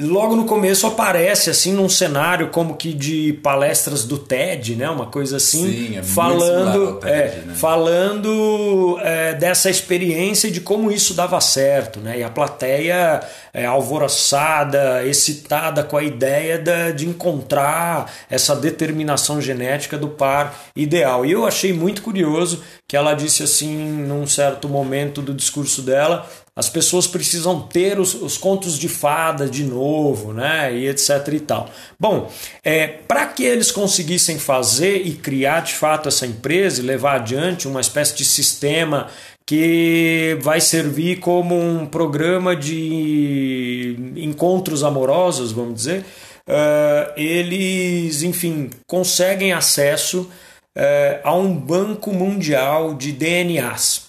logo 0.00 0.34
no 0.34 0.44
começo 0.44 0.88
aparece 0.88 1.50
assim 1.50 1.72
num 1.72 1.88
cenário 1.88 2.48
como 2.48 2.76
que 2.76 2.92
de 2.92 3.34
palestras 3.44 4.04
do 4.04 4.18
TED, 4.18 4.74
né? 4.74 4.90
Uma 4.90 5.06
coisa 5.06 5.36
assim, 5.36 5.70
Sim, 5.70 5.98
é 5.98 6.02
falando, 6.02 6.98
TED, 6.98 7.12
é, 7.12 7.42
né? 7.46 7.54
falando 7.54 8.98
é, 9.00 9.34
dessa 9.34 9.70
experiência 9.70 10.48
e 10.48 10.50
de 10.50 10.60
como 10.60 10.90
isso 10.90 11.14
dava 11.14 11.40
certo, 11.40 12.00
né? 12.00 12.18
E 12.18 12.24
a 12.24 12.28
plateia 12.28 13.20
é, 13.52 13.64
alvoroçada, 13.64 15.04
excitada 15.06 15.84
com 15.84 15.96
a 15.96 16.02
ideia 16.02 16.58
de, 16.58 16.92
de 16.94 17.08
encontrar 17.08 18.12
essa 18.28 18.56
determinação 18.56 19.40
genética 19.40 19.96
do 19.96 20.08
par 20.08 20.58
ideal. 20.74 21.24
E 21.24 21.30
eu 21.30 21.46
achei 21.46 21.72
muito 21.72 22.02
curioso 22.02 22.64
que 22.88 22.96
ela 22.96 23.14
disse 23.14 23.44
assim 23.44 23.76
num 23.76 24.26
certo 24.26 24.68
momento 24.68 25.22
do 25.22 25.32
discurso 25.32 25.82
dela 25.82 26.28
as 26.56 26.68
pessoas 26.68 27.06
precisam 27.08 27.60
ter 27.60 27.98
os, 27.98 28.14
os 28.14 28.38
contos 28.38 28.78
de 28.78 28.88
fada 28.88 29.48
de 29.48 29.64
novo, 29.64 30.32
né? 30.32 30.72
E 30.72 30.88
etc 30.88 31.26
e 31.32 31.40
tal. 31.40 31.68
Bom, 31.98 32.30
é, 32.62 32.86
para 32.86 33.26
que 33.26 33.42
eles 33.42 33.72
conseguissem 33.72 34.38
fazer 34.38 34.98
e 35.04 35.14
criar 35.14 35.60
de 35.60 35.74
fato 35.74 36.08
essa 36.08 36.26
empresa 36.26 36.80
e 36.80 36.84
levar 36.84 37.16
adiante 37.16 37.66
uma 37.66 37.80
espécie 37.80 38.16
de 38.16 38.24
sistema 38.24 39.08
que 39.44 40.38
vai 40.40 40.60
servir 40.60 41.18
como 41.18 41.58
um 41.58 41.86
programa 41.86 42.54
de 42.54 43.96
encontros 44.16 44.82
amorosos, 44.84 45.52
vamos 45.52 45.74
dizer, 45.74 46.00
uh, 46.48 47.12
eles, 47.14 48.22
enfim, 48.22 48.70
conseguem 48.86 49.52
acesso 49.52 50.30
é, 50.74 51.20
a 51.22 51.34
um 51.34 51.54
banco 51.54 52.10
mundial 52.12 52.94
de 52.94 53.12
DNAs 53.12 54.03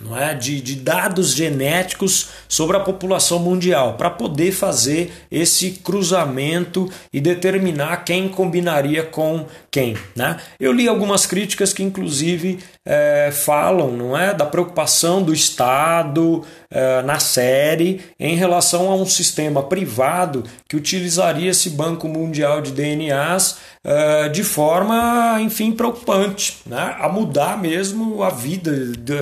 não 0.00 0.16
é? 0.16 0.34
de, 0.34 0.60
de 0.60 0.76
dados 0.76 1.34
genéticos 1.34 2.30
sobre 2.48 2.76
a 2.76 2.80
população 2.80 3.38
mundial, 3.38 3.94
para 3.94 4.10
poder 4.10 4.52
fazer 4.52 5.12
esse 5.30 5.72
cruzamento 5.72 6.90
e 7.12 7.20
determinar 7.20 8.04
quem 8.04 8.28
combinaria 8.28 9.02
com 9.02 9.46
quem. 9.70 9.96
Né? 10.14 10.36
Eu 10.58 10.72
li 10.72 10.88
algumas 10.88 11.26
críticas 11.26 11.72
que, 11.72 11.82
inclusive, 11.82 12.58
é, 12.84 13.30
falam 13.32 13.92
não 13.92 14.16
é, 14.16 14.32
da 14.32 14.46
preocupação 14.46 15.22
do 15.22 15.32
Estado 15.32 16.44
é, 16.70 17.02
na 17.02 17.18
série 17.18 18.00
em 18.20 18.36
relação 18.36 18.90
a 18.90 18.94
um 18.94 19.06
sistema 19.06 19.62
privado 19.62 20.44
que 20.68 20.76
utilizaria 20.76 21.50
esse 21.50 21.70
banco 21.70 22.06
mundial 22.06 22.60
de 22.60 22.72
DNAs 22.72 23.56
é, 23.82 24.28
de 24.28 24.44
forma, 24.44 25.38
enfim, 25.40 25.72
preocupante, 25.72 26.58
né? 26.66 26.96
a 26.98 27.08
mudar 27.08 27.60
mesmo 27.60 28.22
a 28.22 28.28
vida. 28.28 28.70
De, 28.98 29.14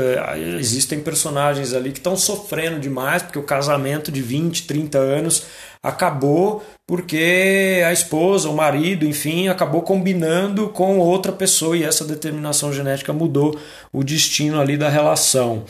existem 0.59 1.01
personagens 1.01 1.73
ali 1.73 1.93
que 1.93 1.99
estão 1.99 2.17
sofrendo 2.17 2.81
demais 2.81 3.23
porque 3.23 3.39
o 3.39 3.45
casamento 3.45 4.11
de 4.11 4.21
20, 4.21 4.67
30 4.67 4.99
anos 4.99 5.47
acabou 5.83 6.65
porque 6.85 7.83
a 7.87 7.93
esposa, 7.93 8.49
o 8.49 8.57
marido, 8.57 9.07
enfim, 9.07 9.49
acabou 9.49 9.83
combinando 9.83 10.69
com 10.69 10.99
outra 10.99 11.33
pessoa 11.33 11.77
e 11.77 11.85
essa 11.85 12.05
determinação 12.05 12.73
genética 12.73 13.13
mudou 13.13 13.57
o 13.93 14.03
destino 14.03 14.61
ali 14.61 14.77
da 14.77 14.89
relação. 14.89 15.65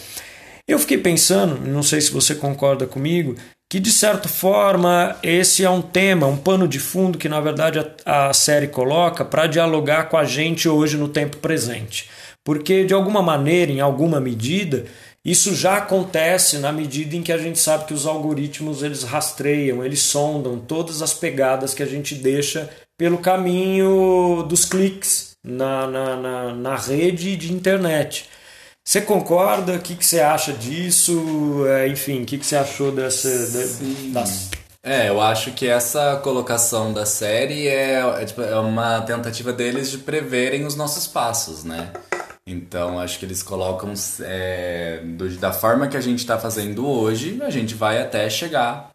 Eu 0.69 0.79
fiquei 0.81 0.99
pensando, 0.99 1.61
não 1.65 1.83
sei 1.83 2.01
se 2.01 2.11
você 2.11 2.35
concorda 2.35 2.87
comigo, 2.87 3.37
que 3.71 3.79
de 3.79 3.91
certa 3.91 4.29
forma 4.29 5.17
esse 5.23 5.65
é 5.65 5.71
um 5.71 5.81
tema, 5.81 6.27
um 6.27 6.37
pano 6.37 6.67
de 6.67 6.81
fundo 6.81 7.19
que 7.19 7.29
na 7.29 7.41
verdade 7.41 7.79
a, 8.05 8.29
a 8.29 8.33
série 8.33 8.67
coloca 8.67 9.25
para 9.25 9.47
dialogar 9.47 10.09
com 10.09 10.17
a 10.17 10.25
gente 10.25 10.69
hoje 10.69 10.97
no 10.97 11.09
tempo 11.09 11.37
presente. 11.37 12.09
Porque 12.45 12.85
de 12.85 12.95
alguma 12.95 13.23
maneira, 13.23 13.71
em 13.71 13.81
alguma 13.81 14.21
medida, 14.21 14.87
isso 15.25 15.55
já 15.55 15.79
acontece 15.79 16.59
na 16.59 16.73
medida 16.73 17.17
em 17.17 17.23
que 17.23 17.33
a 17.33 17.39
gente 17.39 17.59
sabe 17.59 17.87
que 17.87 17.95
os 17.95 18.07
algoritmos 18.07 18.83
eles 18.83 19.03
rastreiam, 19.03 19.85
eles 19.85 20.01
sondam 20.01 20.59
todas 20.59 21.03
as 21.03 21.13
pegadas 21.13 21.75
que 21.75 21.83
a 21.83 21.87
gente 21.87 22.15
deixa 22.15 22.71
pelo 22.97 23.19
caminho 23.19 24.45
dos 24.49 24.65
cliques 24.65 25.33
na, 25.45 25.87
na, 25.87 26.17
na, 26.17 26.55
na 26.55 26.77
rede 26.77 27.37
de 27.37 27.53
internet. 27.53 28.29
Você 28.87 29.01
concorda? 29.01 29.75
O 29.75 29.81
que, 29.81 29.97
que 29.97 30.07
você 30.07 30.21
acha 30.21 30.53
disso? 30.53 31.67
É, 31.67 31.89
enfim, 31.89 32.23
o 32.23 32.25
que, 32.25 32.39
que 32.39 32.47
você 32.47 32.55
achou 32.55 32.93
dessa. 32.93 33.29
De, 33.29 34.13
das... 34.13 34.49
É, 34.81 35.09
eu 35.09 35.21
acho 35.21 35.51
que 35.51 35.67
essa 35.67 36.21
colocação 36.23 36.93
da 36.93 37.05
série 37.05 37.67
é, 37.67 37.99
é, 37.99 38.25
tipo, 38.25 38.43
é 38.43 38.57
uma 38.61 39.01
tentativa 39.01 39.53
deles 39.53 39.91
de 39.91 39.99
preverem 39.99 40.65
os 40.65 40.77
nossos 40.77 41.09
passos, 41.09 41.65
né? 41.65 41.91
Então, 42.47 43.01
acho 43.01 43.19
que 43.19 43.25
eles 43.25 43.43
colocam 43.43 43.93
é, 44.21 45.01
do, 45.03 45.29
da 45.31 45.53
forma 45.53 45.89
que 45.89 45.97
a 45.97 46.01
gente 46.01 46.21
está 46.21 46.39
fazendo 46.39 46.89
hoje, 46.89 47.43
a 47.43 47.51
gente 47.51 47.75
vai 47.75 48.01
até 48.01 48.31
chegar 48.31 48.91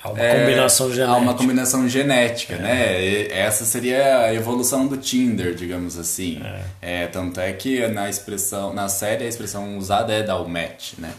Há 0.00 0.10
uma 0.10 0.22
é, 0.22 0.40
combinação 0.40 0.92
genética. 0.92 1.12
Há 1.12 1.16
uma 1.16 1.34
combinação 1.34 1.88
genética, 1.88 2.54
é. 2.54 2.58
né? 2.58 3.02
E 3.02 3.32
essa 3.32 3.64
seria 3.64 4.20
a 4.20 4.34
evolução 4.34 4.86
do 4.86 4.96
Tinder, 4.96 5.54
digamos 5.54 5.98
assim. 5.98 6.40
É. 6.80 7.02
é. 7.02 7.06
tanto 7.08 7.40
é 7.40 7.52
que 7.52 7.84
na 7.88 8.08
expressão, 8.08 8.72
na 8.72 8.88
série 8.88 9.24
a 9.24 9.28
expressão 9.28 9.76
usada 9.76 10.12
é 10.12 10.22
dar 10.22 10.38
o 10.38 10.48
match, 10.48 10.92
né? 10.98 11.12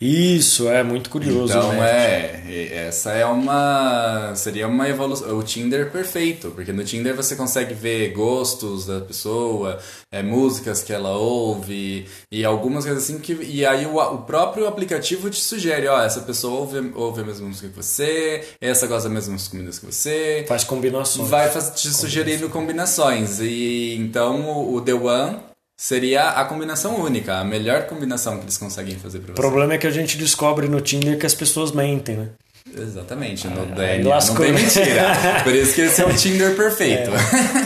Isso, 0.00 0.66
é 0.66 0.82
muito 0.82 1.10
curioso. 1.10 1.52
Então, 1.52 1.72
né? 1.74 2.42
é, 2.48 2.86
essa 2.88 3.12
é 3.12 3.26
uma. 3.26 4.32
Seria 4.34 4.66
uma 4.66 4.88
evolução. 4.88 5.38
O 5.38 5.42
Tinder 5.42 5.90
perfeito, 5.90 6.50
porque 6.52 6.72
no 6.72 6.82
Tinder 6.82 7.14
você 7.14 7.36
consegue 7.36 7.74
ver 7.74 8.10
gostos 8.12 8.86
da 8.86 9.02
pessoa, 9.02 9.78
é, 10.10 10.22
músicas 10.22 10.82
que 10.82 10.90
ela 10.90 11.10
ouve 11.10 12.08
e 12.32 12.46
algumas 12.46 12.86
coisas 12.86 13.04
assim. 13.04 13.18
Que, 13.18 13.34
e 13.42 13.66
aí 13.66 13.84
o, 13.84 13.98
o 13.98 14.18
próprio 14.22 14.66
aplicativo 14.66 15.28
te 15.28 15.40
sugere: 15.40 15.86
ó, 15.86 16.00
essa 16.02 16.20
pessoa 16.20 16.60
ouve, 16.60 16.92
ouve 16.94 17.20
a 17.20 17.24
mesma 17.24 17.48
música 17.48 17.68
que 17.68 17.76
você, 17.76 18.42
essa 18.58 18.86
gosta 18.86 19.06
das 19.06 19.12
mesmas 19.12 19.48
comidas 19.48 19.78
que 19.78 19.84
você. 19.84 20.46
Faz 20.48 20.64
combinações. 20.64 21.28
Vai 21.28 21.50
te 21.50 21.88
sugerindo 21.90 22.48
combinações. 22.48 23.38
E 23.38 23.96
então 23.96 24.40
o, 24.40 24.76
o 24.76 24.80
The 24.80 24.94
One 24.94 25.49
seria 25.80 26.28
a 26.28 26.44
combinação 26.44 27.00
única, 27.00 27.38
a 27.38 27.44
melhor 27.44 27.86
combinação 27.86 28.36
que 28.36 28.44
eles 28.44 28.58
conseguem 28.58 28.96
fazer 28.96 29.20
para 29.20 29.28
você. 29.28 29.32
O 29.32 29.34
problema 29.34 29.72
é 29.72 29.78
que 29.78 29.86
a 29.86 29.90
gente 29.90 30.18
descobre 30.18 30.68
no 30.68 30.78
Tinder 30.78 31.18
que 31.18 31.24
as 31.24 31.32
pessoas 31.32 31.72
mentem, 31.72 32.16
né? 32.18 32.28
Exatamente, 32.76 33.48
no 33.48 33.62
ah, 33.62 33.74
DNA 33.74 34.06
lascou, 34.10 34.34
não 34.34 34.42
tem 34.44 34.52
né? 34.52 34.60
mentira. 34.60 35.40
Por 35.42 35.54
isso 35.54 35.74
que 35.74 35.80
esse 35.80 36.02
é 36.02 36.06
o 36.06 36.14
Tinder 36.14 36.54
perfeito. 36.54 37.10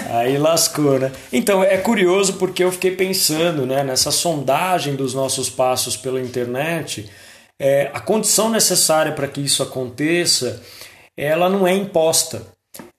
É, 0.08 0.16
aí 0.16 0.38
lascou, 0.38 1.00
né? 1.00 1.10
Então, 1.32 1.64
é 1.64 1.76
curioso 1.76 2.34
porque 2.34 2.62
eu 2.62 2.70
fiquei 2.70 2.92
pensando 2.92 3.66
né, 3.66 3.82
nessa 3.82 4.12
sondagem 4.12 4.94
dos 4.94 5.12
nossos 5.12 5.50
passos 5.50 5.96
pela 5.96 6.20
internet. 6.20 7.10
É, 7.58 7.90
a 7.92 7.98
condição 7.98 8.48
necessária 8.48 9.10
para 9.10 9.26
que 9.26 9.40
isso 9.40 9.60
aconteça, 9.60 10.62
ela 11.16 11.50
não 11.50 11.66
é 11.66 11.74
imposta 11.74 12.42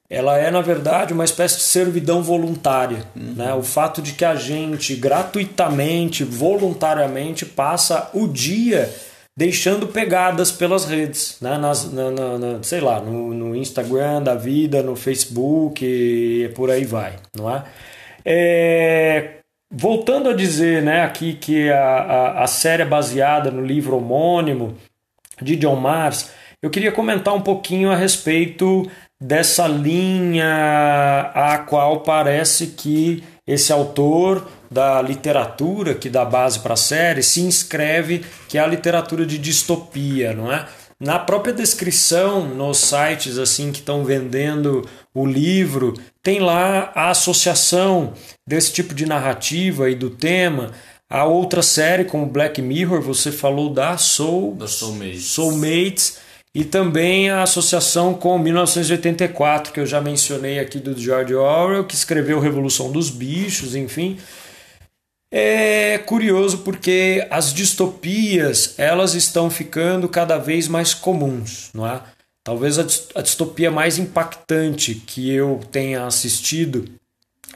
ela 0.10 0.38
é, 0.38 0.52
na 0.52 0.62
verdade, 0.62 1.14
uma 1.14 1.26
espécie 1.26 1.58
de 1.58 1.64
servidão 1.64 2.22
voluntária. 2.22 3.06
Uhum. 3.16 3.34
Né? 3.36 3.54
O 3.54 3.64
fato 3.64 4.02
de 4.02 4.14
que 4.14 4.24
a 4.24 4.36
gente, 4.36 4.96
gratuitamente, 4.96 6.24
voluntariamente, 6.24 7.46
passa 7.46 8.10
o 8.14 8.28
dia 8.28 8.90
deixando 9.38 9.88
pegadas 9.88 10.52
pelas 10.52 10.86
redes, 10.86 11.38
né? 11.42 11.58
Nas, 11.58 11.92
na, 11.92 12.10
na, 12.10 12.38
na, 12.38 12.64
sei 12.64 12.80
lá, 12.80 13.02
no, 13.02 13.34
no, 13.34 13.56
Instagram 13.56 14.22
da 14.22 14.34
vida, 14.34 14.82
no 14.82 14.96
Facebook 14.96 15.86
e 15.86 16.50
por 16.56 16.72
aí 16.72 16.86
vai, 16.86 17.18
não 17.36 17.54
é? 17.54 17.64
é 18.24 19.32
voltando 19.70 20.30
a 20.30 20.34
dizer 20.34 20.82
né, 20.82 21.04
aqui 21.04 21.34
que 21.34 21.70
a, 21.70 21.84
a, 21.84 22.44
a 22.44 22.48
série 22.48 22.84
é 22.84 22.86
baseada 22.86 23.52
no 23.52 23.62
livro 23.62 23.98
homônimo 23.98 24.78
de 25.42 25.58
John 25.58 25.76
Mars, 25.76 26.32
eu 26.62 26.70
queria 26.70 26.92
comentar 26.92 27.34
um 27.34 27.42
pouquinho 27.42 27.92
a 27.92 27.96
respeito 27.96 28.90
dessa 29.20 29.68
linha 29.68 31.32
a 31.34 31.58
qual 31.60 32.02
parece 32.02 32.68
que 32.68 33.24
esse 33.48 33.72
autor 33.72 34.48
da 34.70 35.02
literatura 35.02 35.94
que 35.94 36.10
dá 36.10 36.26
base 36.26 36.60
para 36.60 36.74
a 36.74 36.78
série 36.78 37.24
se 37.24 37.42
inscreve, 37.42 38.26
que 38.48 38.58
é 38.58 38.62
a 38.62 38.68
literatura 38.68 39.26
de 39.26 39.38
distopia, 39.38 40.34
não 40.34 40.52
é? 40.52 40.66
Na 41.00 41.20
própria 41.20 41.54
descrição 41.54 42.48
nos 42.48 42.78
sites 42.78 43.38
assim 43.38 43.72
que 43.72 43.80
estão 43.80 44.04
vendendo 44.04 44.88
o 45.14 45.26
livro, 45.26 45.94
tem 46.24 46.40
lá 46.40 46.92
a 46.96 47.10
associação 47.10 48.14
desse 48.48 48.72
tipo 48.72 48.94
de 48.94 49.06
narrativa 49.06 49.90
e 49.90 49.96
do 49.96 50.10
tema 50.10 50.72
a 51.10 51.24
outra 51.24 51.62
série 51.62 52.06
como 52.06 52.26
Black 52.26 52.62
Mirror, 52.62 53.02
você 53.02 53.32
falou 53.32 53.70
da 53.70 53.98
Soul, 53.98 54.56
da 54.56 54.68
Soulmates. 54.68 55.26
Soulmates 55.26 56.18
e 56.56 56.64
também 56.64 57.30
a 57.30 57.44
associação 57.44 58.14
com 58.14 58.40
1984, 58.40 59.74
que 59.74 59.80
eu 59.82 59.86
já 59.86 60.00
mencionei 60.00 60.58
aqui 60.58 60.80
do 60.80 60.98
George 60.98 61.36
Orwell, 61.36 61.84
que 61.84 61.94
escreveu 61.94 62.40
Revolução 62.40 62.90
dos 62.90 63.10
Bichos, 63.10 63.76
enfim. 63.76 64.18
É 65.30 65.98
curioso 65.98 66.60
porque 66.60 67.28
as 67.30 67.54
distopias, 67.54 68.76
elas 68.78 69.16
estão 69.16 69.50
ficando 69.50 70.08
cada 70.08 70.38
vez 70.38 70.70
mais 70.70 70.94
comuns, 70.94 71.72
não 71.74 71.86
é? 71.86 72.02
Talvez 72.42 72.80
a 72.80 73.22
distopia 73.22 73.70
mais 73.70 73.98
impactante 73.98 74.96
que 74.96 75.30
eu 75.30 75.60
tenha 75.72 76.06
assistido 76.06 76.86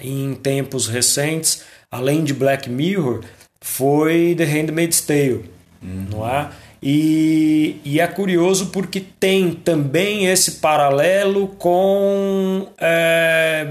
em 0.02 0.34
tempos 0.36 0.88
recentes, 0.88 1.64
além 1.90 2.26
de 2.26 2.34
Black 2.34 2.70
Mirror, 2.70 3.24
foi 3.62 4.36
The 4.38 4.44
Handmaid's 4.44 5.00
Tale, 5.00 5.50
uhum. 5.82 6.08
não 6.12 6.28
é? 6.28 6.50
E, 6.82 7.82
e, 7.84 8.00
é 8.00 8.08
curioso 8.08 8.68
porque 8.68 9.02
tem 9.02 9.52
também 9.52 10.28
esse 10.28 10.54
paralelo 10.54 11.50
com 11.60 12.68
é, 12.80 13.68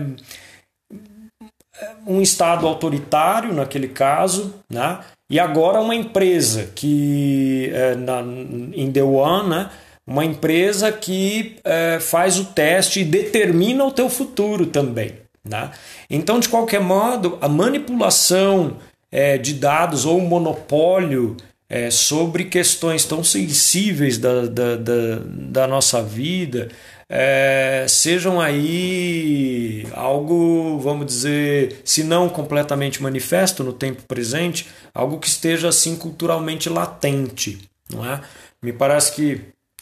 um 2.07 2.21
Estado 2.21 2.67
autoritário, 2.67 3.55
naquele 3.55 3.89
caso, 3.89 4.55
né? 4.71 4.99
e 5.31 5.41
agora 5.41 5.81
uma 5.81 5.95
empresa 5.95 6.71
que, 6.75 7.71
é, 7.73 7.95
na, 7.95 8.21
em 8.21 8.93
The 8.93 9.03
One, 9.03 9.49
né? 9.49 9.71
uma 10.07 10.25
empresa 10.25 10.91
que 10.93 11.57
é, 11.65 11.99
faz 12.01 12.39
o 12.39 12.47
teste 12.47 13.01
e 13.01 13.05
determina 13.05 13.85
o 13.85 13.93
teu 13.93 14.09
futuro 14.09 14.67
também. 14.67 15.15
Né? 15.49 15.71
Então, 16.11 16.39
de 16.39 16.49
qualquer 16.49 16.81
modo, 16.81 17.39
a 17.41 17.49
manipulação 17.49 18.77
é, 19.11 19.39
de 19.39 19.55
dados 19.55 20.05
ou 20.05 20.19
o 20.19 20.27
monopólio 20.27 21.37
é, 21.69 21.91
sobre 21.91 22.45
questões 22.45 23.05
tão 23.05 23.23
sensíveis 23.23 24.19
da, 24.19 24.47
da, 24.47 24.77
da, 24.77 25.19
da 25.25 25.67
nossa 25.67 26.03
vida 26.03 26.69
é, 27.11 27.87
sejam 27.89 28.39
aí 28.39 29.87
algo, 29.95 30.79
vamos 30.79 31.07
dizer, 31.07 31.81
se 31.85 32.05
não 32.05 32.29
completamente 32.29 33.03
manifesto 33.03 33.65
no 33.65 33.73
tempo 33.73 34.03
presente, 34.03 34.69
algo 34.95 35.19
que 35.19 35.27
esteja 35.27 35.69
assim 35.69 35.97
culturalmente 35.97 36.69
latente, 36.69 37.59
não 37.91 38.05
é? 38.05 38.21
Me 38.63 38.73
parece 38.73 39.13
que 39.13 39.41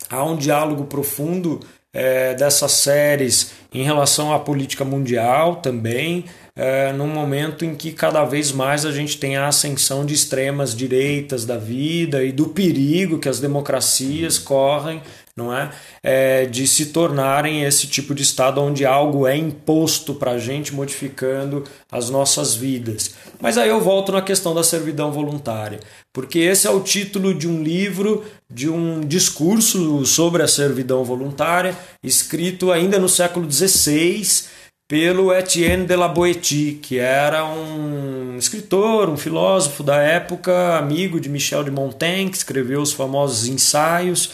há 0.08 0.22
um 0.22 0.36
diálogo 0.36 0.84
profundo 0.84 1.60
é, 1.92 2.34
dessas 2.34 2.72
séries 2.72 3.52
em 3.80 3.82
relação 3.82 4.32
à 4.32 4.38
política 4.38 4.84
mundial 4.84 5.56
também, 5.56 6.24
é, 6.56 6.92
num 6.92 7.08
momento 7.08 7.64
em 7.64 7.74
que 7.74 7.92
cada 7.92 8.24
vez 8.24 8.50
mais 8.50 8.86
a 8.86 8.90
gente 8.90 9.18
tem 9.18 9.36
a 9.36 9.48
ascensão 9.48 10.06
de 10.06 10.14
extremas 10.14 10.74
direitas 10.74 11.44
da 11.44 11.58
vida 11.58 12.24
e 12.24 12.32
do 12.32 12.48
perigo 12.48 13.18
que 13.18 13.28
as 13.28 13.38
democracias 13.38 14.38
correm 14.38 15.02
não 15.36 15.54
é? 15.54 15.70
é? 16.02 16.46
de 16.46 16.66
se 16.66 16.86
tornarem 16.86 17.62
esse 17.62 17.86
tipo 17.86 18.14
de 18.14 18.22
estado 18.22 18.58
onde 18.58 18.86
algo 18.86 19.26
é 19.26 19.36
imposto 19.36 20.14
para 20.14 20.30
a 20.30 20.38
gente, 20.38 20.74
modificando 20.74 21.62
as 21.92 22.08
nossas 22.08 22.54
vidas. 22.54 23.14
Mas 23.38 23.58
aí 23.58 23.68
eu 23.68 23.78
volto 23.78 24.10
na 24.10 24.22
questão 24.22 24.54
da 24.54 24.64
servidão 24.64 25.12
voluntária, 25.12 25.80
porque 26.10 26.38
esse 26.38 26.66
é 26.66 26.70
o 26.70 26.80
título 26.80 27.34
de 27.34 27.46
um 27.46 27.62
livro, 27.62 28.24
de 28.50 28.66
um 28.66 29.00
discurso 29.00 30.06
sobre 30.06 30.42
a 30.42 30.48
servidão 30.48 31.04
voluntária, 31.04 31.76
escrito 32.02 32.72
ainda 32.72 32.98
no 32.98 33.08
século 33.08 33.46
XVI 33.66 34.46
pelo 34.88 35.32
Etienne 35.32 35.84
de 35.84 35.96
la 35.96 36.06
Boétie, 36.06 36.74
que 36.74 36.98
era 36.98 37.44
um 37.44 38.36
escritor, 38.38 39.08
um 39.08 39.16
filósofo 39.16 39.82
da 39.82 39.96
época, 39.96 40.78
amigo 40.78 41.20
de 41.20 41.28
Michel 41.28 41.64
de 41.64 41.70
Montaigne, 41.70 42.30
que 42.30 42.36
escreveu 42.36 42.80
os 42.80 42.92
famosos 42.92 43.48
ensaios. 43.48 44.32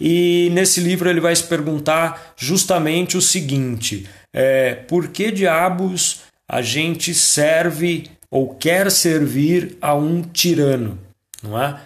E 0.00 0.50
nesse 0.52 0.80
livro 0.80 1.08
ele 1.08 1.20
vai 1.20 1.34
se 1.36 1.44
perguntar 1.44 2.34
justamente 2.36 3.16
o 3.16 3.22
seguinte: 3.22 4.08
é, 4.32 4.74
por 4.74 5.08
que 5.08 5.30
diabos 5.30 6.22
a 6.50 6.60
gente 6.60 7.14
serve 7.14 8.10
ou 8.28 8.54
quer 8.54 8.90
servir 8.90 9.76
a 9.80 9.94
um 9.94 10.22
tirano? 10.22 10.98
Não 11.42 11.62
é? 11.62 11.78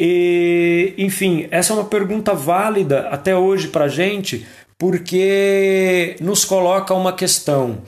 E, 0.00 0.94
enfim, 0.96 1.48
essa 1.50 1.72
é 1.72 1.76
uma 1.76 1.84
pergunta 1.84 2.32
válida 2.32 3.08
até 3.08 3.36
hoje 3.36 3.66
para 3.68 3.86
a 3.86 3.88
gente, 3.88 4.46
porque 4.78 6.16
nos 6.20 6.44
coloca 6.44 6.94
uma 6.94 7.12
questão. 7.12 7.82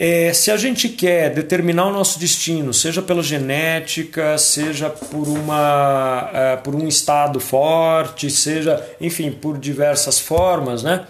É, 0.00 0.32
se 0.32 0.50
a 0.50 0.56
gente 0.56 0.88
quer 0.88 1.34
determinar 1.34 1.86
o 1.86 1.92
nosso 1.92 2.20
destino, 2.20 2.72
seja 2.72 3.02
pela 3.02 3.22
genética, 3.22 4.38
seja 4.38 4.88
por, 4.88 5.26
uma, 5.26 6.30
é, 6.32 6.56
por 6.56 6.74
um 6.74 6.86
estado 6.86 7.40
forte, 7.40 8.30
seja, 8.30 8.84
enfim, 9.00 9.32
por 9.32 9.58
diversas 9.58 10.20
formas, 10.20 10.84
né? 10.84 11.04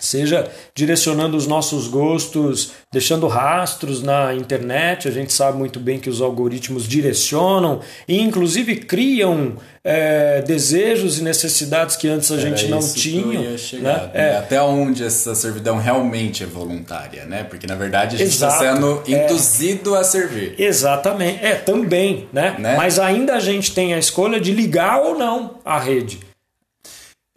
Seja 0.00 0.48
direcionando 0.74 1.36
os 1.36 1.46
nossos 1.46 1.88
gostos, 1.88 2.72
deixando 2.92 3.26
rastros 3.26 4.02
na 4.02 4.34
internet. 4.34 5.08
A 5.08 5.10
gente 5.10 5.32
sabe 5.32 5.58
muito 5.58 5.80
bem 5.80 5.98
que 5.98 6.10
os 6.10 6.20
algoritmos 6.20 6.86
direcionam 6.86 7.80
e, 8.06 8.20
inclusive, 8.20 8.76
criam 8.76 9.56
é, 9.84 10.42
desejos 10.42 11.18
e 11.18 11.22
necessidades 11.22 11.96
que 11.96 12.08
antes 12.08 12.30
a 12.30 12.34
Era 12.34 12.42
gente 12.42 12.68
não 12.68 12.80
tinha. 12.80 13.56
Né? 13.80 14.10
É. 14.12 14.36
Até 14.36 14.60
onde 14.60 15.02
essa 15.02 15.34
servidão 15.34 15.78
realmente 15.78 16.42
é 16.42 16.46
voluntária, 16.46 17.24
né? 17.24 17.44
Porque 17.44 17.66
na 17.66 17.74
verdade 17.74 18.16
a 18.16 18.18
gente 18.18 18.30
está 18.30 18.50
sendo 18.50 19.02
é. 19.06 19.24
induzido 19.24 19.96
é. 19.96 20.00
a 20.00 20.04
servir. 20.04 20.54
Exatamente. 20.58 21.44
É, 21.44 21.54
também, 21.54 22.28
né? 22.32 22.56
né? 22.58 22.76
Mas 22.76 22.98
ainda 22.98 23.34
a 23.34 23.40
gente 23.40 23.72
tem 23.72 23.94
a 23.94 23.98
escolha 23.98 24.38
de 24.38 24.52
ligar 24.52 25.00
ou 25.00 25.16
não 25.16 25.58
a 25.64 25.78
rede. 25.78 26.27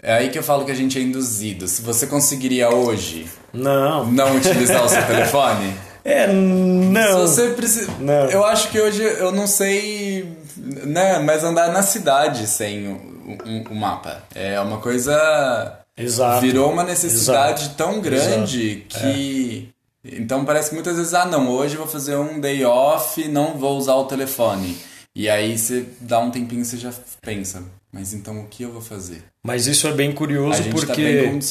É 0.01 0.13
aí 0.13 0.29
que 0.29 0.39
eu 0.39 0.43
falo 0.43 0.65
que 0.65 0.71
a 0.71 0.75
gente 0.75 0.97
é 0.97 1.01
induzido. 1.01 1.67
Se 1.67 1.81
você 1.81 2.07
conseguiria 2.07 2.69
hoje 2.73 3.27
não, 3.53 4.05
não 4.11 4.35
utilizar 4.35 4.83
o 4.83 4.89
seu 4.89 5.05
telefone? 5.05 5.75
É, 6.03 6.27
não. 6.27 7.27
Se 7.27 7.35
você 7.35 7.49
precisa. 7.53 7.91
Não. 7.99 8.29
Eu 8.29 8.43
acho 8.43 8.69
que 8.69 8.79
hoje 8.79 9.03
eu 9.03 9.31
não 9.31 9.45
sei, 9.45 10.35
né, 10.57 11.19
mas 11.19 11.43
andar 11.43 11.71
na 11.71 11.83
cidade 11.83 12.47
sem 12.47 12.87
o, 12.87 12.93
o, 12.93 13.73
o 13.73 13.75
mapa 13.75 14.23
é 14.33 14.59
uma 14.59 14.79
coisa. 14.79 15.77
Exato. 15.95 16.41
Virou 16.41 16.71
uma 16.71 16.83
necessidade 16.83 17.65
Exato. 17.65 17.75
tão 17.75 18.01
grande 18.01 18.85
Exato. 18.89 19.05
que. 19.05 19.69
É. 19.77 19.81
Então 20.03 20.43
parece 20.43 20.69
que 20.69 20.75
muitas 20.75 20.97
vezes, 20.97 21.13
ah, 21.13 21.25
não, 21.25 21.47
hoje 21.51 21.75
eu 21.75 21.81
vou 21.81 21.87
fazer 21.87 22.15
um 22.15 22.39
day 22.39 22.65
off, 22.65 23.23
não 23.27 23.53
vou 23.59 23.77
usar 23.77 23.93
o 23.93 24.05
telefone. 24.05 24.75
E 25.15 25.29
aí 25.29 25.55
você 25.55 25.85
dá 25.99 26.17
um 26.17 26.31
tempinho 26.31 26.61
e 26.61 26.65
você 26.65 26.77
já 26.77 26.91
pensa, 27.21 27.61
mas 27.91 28.13
então 28.13 28.39
o 28.39 28.47
que 28.47 28.63
eu 28.63 28.71
vou 28.71 28.81
fazer? 28.81 29.23
Mas 29.43 29.67
isso 29.67 29.87
é 29.87 29.91
bem 29.91 30.11
curioso 30.11 30.63
porque 30.71 30.85
tá 30.87 30.95
bem 30.95 31.41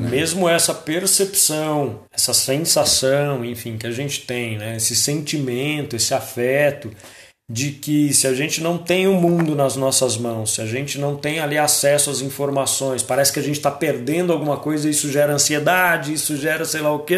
né? 0.00 0.08
mesmo 0.08 0.48
essa 0.48 0.74
percepção, 0.74 2.00
essa 2.10 2.34
sensação, 2.34 3.44
enfim, 3.44 3.76
que 3.76 3.86
a 3.86 3.92
gente 3.92 4.22
tem, 4.22 4.58
né? 4.58 4.76
esse 4.76 4.96
sentimento, 4.96 5.94
esse 5.94 6.12
afeto, 6.12 6.90
de 7.48 7.70
que 7.70 8.12
se 8.12 8.26
a 8.26 8.34
gente 8.34 8.60
não 8.60 8.76
tem 8.76 9.06
o 9.06 9.14
mundo 9.14 9.54
nas 9.54 9.76
nossas 9.76 10.16
mãos, 10.16 10.54
se 10.54 10.60
a 10.60 10.66
gente 10.66 10.98
não 10.98 11.14
tem 11.14 11.38
ali 11.38 11.56
acesso 11.56 12.10
às 12.10 12.20
informações, 12.20 13.04
parece 13.04 13.32
que 13.32 13.38
a 13.38 13.42
gente 13.42 13.56
está 13.56 13.70
perdendo 13.70 14.32
alguma 14.32 14.56
coisa, 14.56 14.90
isso 14.90 15.12
gera 15.12 15.32
ansiedade, 15.32 16.12
isso 16.12 16.36
gera 16.36 16.64
sei 16.64 16.80
lá 16.80 16.92
o 16.92 17.00
que, 17.00 17.14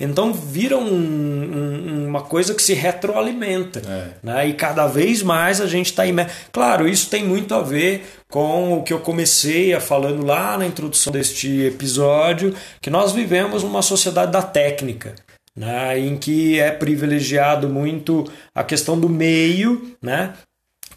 então 0.00 0.32
vira 0.32 0.76
um, 0.76 0.82
um, 0.82 2.08
uma 2.08 2.22
coisa 2.22 2.54
que 2.54 2.62
se 2.62 2.74
retroalimenta. 2.74 3.80
É. 3.88 4.08
Né? 4.20 4.48
E 4.48 4.54
cada 4.54 4.88
vez 4.88 5.22
mais 5.22 5.60
a 5.60 5.66
gente 5.66 5.86
está 5.86 6.04
imerso. 6.04 6.34
Claro, 6.50 6.88
isso 6.88 7.08
tem 7.08 7.24
muito 7.24 7.54
a 7.54 7.62
ver 7.62 8.04
com 8.28 8.78
o 8.78 8.82
que 8.82 8.92
eu 8.92 8.98
comecei 8.98 9.72
a 9.72 9.80
falando 9.80 10.26
lá 10.26 10.58
na 10.58 10.66
introdução 10.66 11.12
deste 11.12 11.66
episódio, 11.66 12.52
que 12.80 12.90
nós 12.90 13.12
vivemos 13.12 13.62
numa 13.62 13.82
sociedade 13.82 14.32
da 14.32 14.42
técnica 14.42 15.14
né, 15.56 15.98
em 15.98 16.16
que 16.16 16.58
é 16.58 16.70
privilegiado 16.70 17.68
muito 17.68 18.24
a 18.54 18.64
questão 18.64 18.98
do 18.98 19.08
meio, 19.08 19.96
né, 20.02 20.34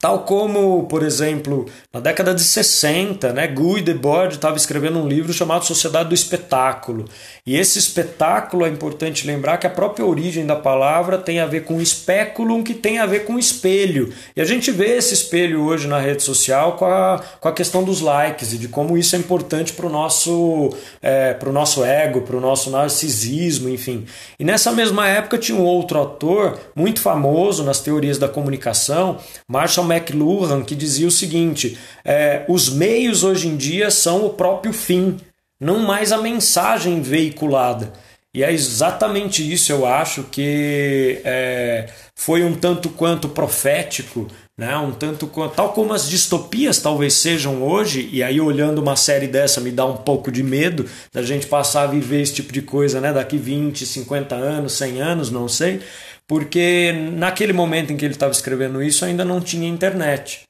Tal 0.06 0.20
como, 0.20 0.84
por 0.84 1.02
exemplo, 1.02 1.66
na 1.92 2.00
década 2.00 2.32
de 2.36 2.44
60, 2.44 3.34
né, 3.34 3.48
Guy 3.48 3.82
Debord 3.82 4.36
estava 4.36 4.56
escrevendo 4.56 5.00
um 5.00 5.08
livro 5.08 5.34
chamado 5.34 5.66
Sociedade 5.66 6.10
do 6.10 6.14
Espetáculo. 6.14 7.06
E 7.44 7.56
esse 7.56 7.80
espetáculo 7.80 8.66
é 8.66 8.70
importante 8.70 9.26
lembrar 9.26 9.58
que 9.58 9.66
a 9.66 9.70
própria 9.70 10.06
origem 10.06 10.46
da 10.46 10.56
palavra 10.56 11.18
tem 11.18 11.40
a 11.40 11.48
ver 11.48 11.64
com 11.64 11.82
especulum, 11.82 12.62
que 12.62 12.76
tem 12.76 13.00
a 13.00 13.08
ver 13.08 13.26
com 13.26 13.40
espelho. 13.40 14.14
E 14.36 14.42
a 14.42 14.46
gente 14.46 14.70
vê 14.70 14.98
esse 14.98 15.16
espelho 15.16 15.64
hoje 15.64 15.88
na 15.88 16.00
rede 16.00 16.22
social 16.22 16.74
com 16.74 16.86
a, 16.86 17.24
com 17.40 17.48
a 17.48 17.52
questão 17.52 17.84
dos 17.84 18.00
likes 18.00 18.54
e 18.54 18.60
de 18.60 18.68
como 18.68 18.96
isso 18.96 19.16
é 19.16 19.20
importante 19.20 19.74
para 19.74 19.88
o 19.88 19.90
nosso, 19.90 20.72
é, 21.02 21.36
nosso 21.52 21.84
ego, 21.84 22.22
para 22.22 22.38
o 22.38 22.42
nosso 22.42 22.70
narcisismo, 22.70 23.70
enfim. 23.70 24.06
E 24.40 24.44
nessa 24.44 24.72
mesma 24.72 25.08
época 25.08 25.40
tinha 25.40 25.58
um 25.58 25.64
outro 25.64 25.98
autor 25.98 26.60
muito 26.76 27.02
famoso 27.02 27.64
nas 27.64 27.80
teorias 27.80 28.20
da 28.20 28.28
comunicação, 28.28 29.18
Marshall 29.48 29.95
McLuhan, 29.96 30.64
que 30.64 30.76
dizia 30.76 31.08
o 31.08 31.12
seguinte: 31.12 31.78
é, 32.04 32.46
os 32.48 32.70
meios 32.70 33.24
hoje 33.24 33.48
em 33.48 33.56
dia 33.56 33.90
são 33.90 34.26
o 34.26 34.30
próprio 34.32 34.74
fim, 34.74 35.18
não 35.60 35.80
mais 35.80 36.12
a 36.12 36.18
mensagem 36.18 37.02
veiculada. 37.02 37.94
E 38.36 38.44
é 38.44 38.52
exatamente 38.52 39.50
isso, 39.50 39.72
eu 39.72 39.86
acho, 39.86 40.24
que 40.24 41.22
é, 41.24 41.88
foi 42.14 42.44
um 42.44 42.54
tanto 42.54 42.90
quanto 42.90 43.30
profético, 43.30 44.28
né? 44.58 44.76
um 44.76 44.92
tanto 44.92 45.26
quanto, 45.26 45.56
tal 45.56 45.72
como 45.72 45.94
as 45.94 46.10
distopias 46.10 46.82
talvez 46.82 47.14
sejam 47.14 47.64
hoje, 47.64 48.10
e 48.12 48.22
aí 48.22 48.42
olhando 48.42 48.82
uma 48.82 48.98
série 48.98 49.26
dessa 49.26 49.62
me 49.62 49.72
dá 49.72 49.86
um 49.86 49.96
pouco 49.96 50.30
de 50.30 50.44
medo 50.44 50.86
da 51.14 51.24
gente 51.24 51.48
passar 51.48 51.84
a 51.84 51.88
viver 51.88 52.24
esse 52.24 52.34
tipo 52.34 52.52
de 52.52 52.62
coisa 52.62 53.00
né? 53.00 53.14
daqui 53.14 53.38
20, 53.38 53.86
50 53.86 54.36
anos, 54.36 54.74
100 54.74 55.02
anos, 55.02 55.32
não 55.32 55.48
sei 55.48 55.80
porque 56.28 56.92
naquele 57.14 57.54
momento 57.54 57.94
em 57.94 57.98
que 57.98 58.06
ele 58.06 58.14
estava 58.14 58.32
escrevendo 58.32 58.82
isso 58.82 59.06
ainda 59.06 59.24
não 59.24 59.40
tinha 59.40 59.68
internet. 59.68 60.44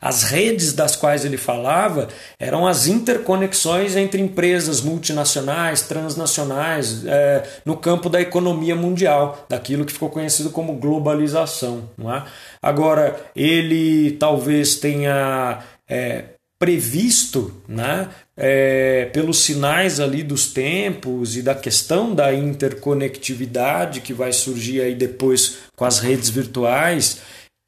As 0.00 0.24
redes 0.24 0.72
das 0.72 0.96
quais 0.96 1.24
ele 1.24 1.36
falava 1.36 2.08
eram 2.38 2.66
as 2.66 2.86
interconexões 2.86 3.96
entre 3.96 4.20
empresas 4.20 4.80
multinacionais, 4.80 5.82
transnacionais, 5.82 7.04
é, 7.04 7.42
no 7.64 7.76
campo 7.76 8.08
da 8.08 8.20
economia 8.20 8.76
mundial, 8.76 9.46
daquilo 9.48 9.84
que 9.84 9.92
ficou 9.92 10.10
conhecido 10.10 10.50
como 10.50 10.74
globalização. 10.74 11.90
É? 12.00 12.22
Agora, 12.62 13.20
ele 13.34 14.12
talvez 14.12 14.76
tenha 14.76 15.62
é, 15.88 16.24
previsto 16.58 17.62
né, 17.68 18.08
é, 18.38 19.06
pelos 19.12 19.40
sinais 19.40 19.98
ali 19.98 20.22
dos 20.22 20.46
tempos 20.52 21.36
e 21.36 21.42
da 21.42 21.56
questão 21.56 22.14
da 22.14 22.32
interconectividade 22.32 24.00
que 24.00 24.12
vai 24.12 24.32
surgir 24.32 24.80
aí 24.80 24.94
depois 24.94 25.58
com 25.74 25.84
as 25.84 25.98
redes 25.98 26.30
virtuais 26.30 27.18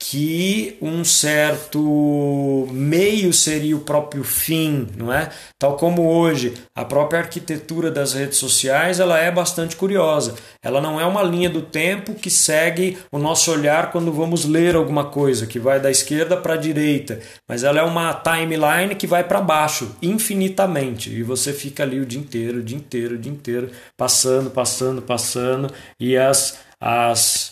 que 0.02 0.78
um 0.80 1.04
certo 1.04 2.66
meio 2.72 3.34
seria 3.34 3.76
o 3.76 3.80
próprio 3.80 4.24
fim, 4.24 4.88
não 4.96 5.12
é? 5.12 5.28
Tal 5.58 5.76
como 5.76 6.08
hoje 6.08 6.54
a 6.74 6.86
própria 6.86 7.20
arquitetura 7.20 7.90
das 7.90 8.14
redes 8.14 8.38
sociais, 8.38 8.98
ela 8.98 9.18
é 9.18 9.30
bastante 9.30 9.76
curiosa. 9.76 10.34
Ela 10.62 10.80
não 10.80 10.98
é 10.98 11.04
uma 11.04 11.22
linha 11.22 11.50
do 11.50 11.60
tempo 11.60 12.14
que 12.14 12.30
segue 12.30 12.96
o 13.12 13.18
nosso 13.18 13.52
olhar 13.52 13.92
quando 13.92 14.10
vamos 14.10 14.46
ler 14.46 14.74
alguma 14.74 15.04
coisa, 15.04 15.46
que 15.46 15.58
vai 15.58 15.78
da 15.78 15.90
esquerda 15.90 16.34
para 16.34 16.54
a 16.54 16.56
direita, 16.56 17.20
mas 17.46 17.62
ela 17.62 17.80
é 17.80 17.82
uma 17.82 18.14
timeline 18.14 18.94
que 18.94 19.06
vai 19.06 19.22
para 19.22 19.40
baixo 19.40 19.94
infinitamente 20.00 21.10
e 21.10 21.22
você 21.22 21.52
fica 21.52 21.82
ali 21.82 22.00
o 22.00 22.06
dia 22.06 22.20
inteiro, 22.20 22.60
o 22.60 22.62
dia 22.62 22.78
inteiro, 22.78 23.16
o 23.16 23.18
dia 23.18 23.32
inteiro, 23.32 23.70
passando, 23.98 24.50
passando, 24.50 25.02
passando 25.02 25.70
e 26.00 26.16
as 26.16 26.58
as 26.80 27.49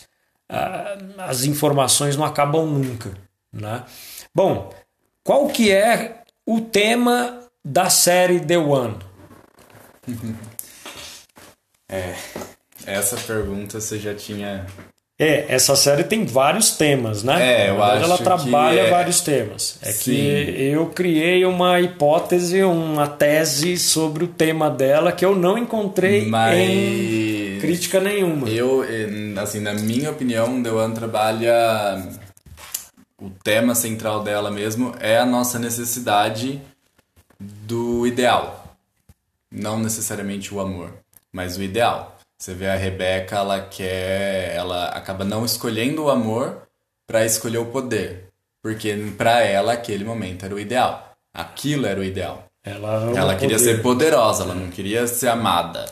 as 1.17 1.43
informações 1.43 2.17
não 2.17 2.25
acabam 2.25 2.65
nunca. 2.65 3.11
Né? 3.53 3.83
Bom, 4.33 4.73
qual 5.23 5.47
que 5.47 5.71
é 5.71 6.23
o 6.45 6.59
tema 6.61 7.43
da 7.63 7.89
série 7.89 8.39
The 8.39 8.57
One? 8.57 8.97
É, 11.91 12.13
essa 12.85 13.17
pergunta 13.17 13.81
você 13.81 13.97
já 13.97 14.13
tinha 14.13 14.67
é, 15.21 15.43
essa 15.49 15.75
série 15.75 16.05
tem 16.05 16.25
vários 16.25 16.71
temas, 16.71 17.23
né? 17.23 17.65
É, 17.65 17.69
eu 17.69 17.75
verdade, 17.75 17.97
acho 17.97 18.05
ela 18.05 18.17
trabalha 18.19 18.79
é... 18.79 18.89
vários 18.89 19.19
temas. 19.19 19.77
É 19.81 19.91
Sim. 19.91 20.03
que 20.05 20.71
eu 20.71 20.85
criei 20.85 21.43
uma 21.43 21.81
hipótese, 21.81 22.63
uma 22.63 23.05
tese 23.05 23.77
sobre 23.77 24.23
o 24.23 24.27
tema 24.27 24.69
dela 24.69 25.11
que 25.11 25.25
eu 25.25 25.35
não 25.35 25.57
encontrei 25.57 26.25
Mas... 26.25 26.57
em 26.57 27.28
crítica 27.59 27.99
nenhuma. 27.99 28.49
Eu, 28.49 28.83
assim, 29.41 29.59
na 29.59 29.73
minha 29.73 30.11
opinião, 30.11 30.61
The 30.63 30.71
One 30.71 30.95
trabalha 30.95 31.43
o 33.21 33.29
tema 33.29 33.75
central 33.75 34.23
dela 34.23 34.49
mesmo 34.49 34.95
é 34.99 35.17
a 35.17 35.25
nossa 35.25 35.59
necessidade 35.59 36.61
do 37.39 38.07
ideal. 38.07 38.75
Não 39.51 39.79
necessariamente 39.79 40.53
o 40.53 40.59
amor, 40.59 40.93
mas 41.31 41.57
o 41.57 41.63
ideal. 41.63 42.17
Você 42.37 42.53
vê 42.53 42.67
a 42.67 42.75
Rebeca, 42.75 43.35
ela 43.35 43.59
quer, 43.61 44.55
ela 44.55 44.89
acaba 44.89 45.25
não 45.25 45.43
escolhendo 45.43 46.03
o 46.03 46.09
amor 46.09 46.61
para 47.05 47.25
escolher 47.25 47.57
o 47.57 47.65
poder, 47.65 48.29
porque 48.61 48.95
para 49.17 49.41
ela 49.41 49.73
aquele 49.73 50.05
momento 50.05 50.45
era 50.45 50.55
o 50.55 50.59
ideal. 50.59 51.15
Aquilo 51.33 51.85
era 51.85 51.99
o 51.99 52.03
ideal. 52.03 52.45
Ela, 52.63 53.11
ela 53.15 53.35
queria 53.35 53.57
poder. 53.57 53.75
ser 53.75 53.81
poderosa, 53.81 54.43
ela 54.43 54.55
não 54.55 54.69
queria 54.69 55.07
ser 55.07 55.27
amada. 55.27 55.85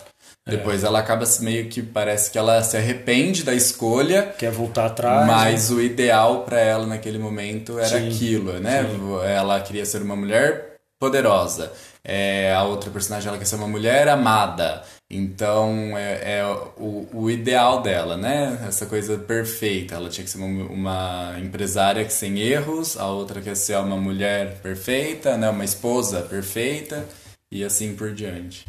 É. 0.48 0.52
Depois 0.52 0.84
ela 0.84 1.00
acaba 1.00 1.26
meio 1.42 1.68
que 1.68 1.82
parece 1.84 2.32
que 2.32 2.38
ela 2.38 2.64
se 2.64 2.78
arrepende 2.78 3.44
da 3.44 3.54
escolha. 3.54 4.34
Quer 4.38 4.52
voltar 4.52 4.86
atrás. 4.86 5.28
Mas 5.28 5.70
né? 5.70 5.76
o 5.76 5.82
ideal 5.82 6.44
para 6.44 6.60
ela 6.60 6.88
naquele 6.88 7.20
momento 7.20 7.78
era 7.78 8.00
Sim. 8.00 8.08
aquilo, 8.08 8.54
né? 8.54 8.84
Sim. 8.84 9.20
Ela 9.26 9.60
queria 9.60 9.86
ser 9.86 10.02
uma 10.02 10.16
mulher 10.16 10.78
poderosa. 10.98 11.72
É, 12.04 12.54
a 12.54 12.64
outra 12.64 12.90
personagem 12.90 13.28
ela 13.28 13.38
quer 13.38 13.46
ser 13.46 13.58
uma 13.58 13.68
mulher 13.68 14.08
amada. 14.08 14.84
Então 15.10 15.98
é, 15.98 16.40
é 16.40 16.46
o, 16.78 17.08
o, 17.14 17.30
ideal 17.30 17.82
dela, 17.82 18.16
né? 18.16 18.66
Essa 18.68 18.86
coisa 18.86 19.18
perfeita. 19.18 19.96
Ela 19.96 20.10
tinha 20.10 20.24
que 20.24 20.32
ser 20.32 20.38
uma, 20.38 20.66
uma, 20.66 21.40
empresária 21.40 22.06
que 22.06 22.14
sem 22.14 22.40
erros, 22.40 22.98
a 22.98 23.08
outra 23.08 23.42
quer 23.42 23.56
ser 23.56 23.78
uma 23.78 23.98
mulher 23.98 24.60
perfeita, 24.62 25.38
né? 25.38 25.50
Uma 25.50 25.66
esposa 25.66 26.22
perfeita 26.22 27.06
e 27.52 27.64
assim 27.64 27.94
por 27.96 28.14
diante. 28.14 28.66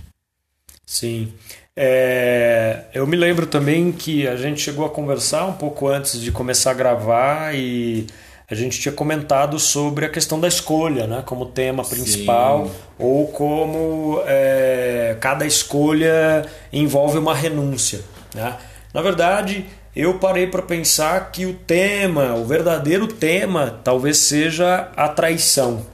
Sim. 0.85 1.33
É, 1.81 2.81
eu 2.93 3.07
me 3.07 3.17
lembro 3.17 3.47
também 3.47 3.93
que 3.93 4.27
a 4.27 4.35
gente 4.35 4.61
chegou 4.61 4.85
a 4.85 4.91
conversar 4.91 5.47
um 5.47 5.53
pouco 5.53 5.87
antes 5.87 6.21
de 6.21 6.33
começar 6.33 6.73
a 6.73 6.75
gravar 6.75 7.55
e 7.55 8.09
a 8.51 8.55
gente 8.57 8.81
tinha 8.81 8.91
comentado 8.91 9.61
sobre 9.61 10.05
a 10.05 10.09
questão 10.09 10.41
da 10.41 10.49
escolha, 10.49 11.07
né, 11.07 11.23
como 11.25 11.47
tema 11.47 11.85
principal, 11.85 12.67
Sim. 12.67 12.73
ou 12.99 13.29
como 13.29 14.21
é, 14.27 15.17
cada 15.21 15.47
escolha 15.47 16.45
envolve 16.73 17.17
uma 17.17 17.33
renúncia. 17.33 18.01
Né? 18.35 18.57
Na 18.93 19.01
verdade, 19.01 19.65
eu 19.95 20.19
parei 20.19 20.49
para 20.49 20.63
pensar 20.63 21.31
que 21.31 21.47
o 21.47 21.55
tema, 21.55 22.35
o 22.35 22.45
verdadeiro 22.45 23.07
tema, 23.07 23.79
talvez 23.85 24.19
seja 24.19 24.89
a 24.97 25.07
traição. 25.07 25.87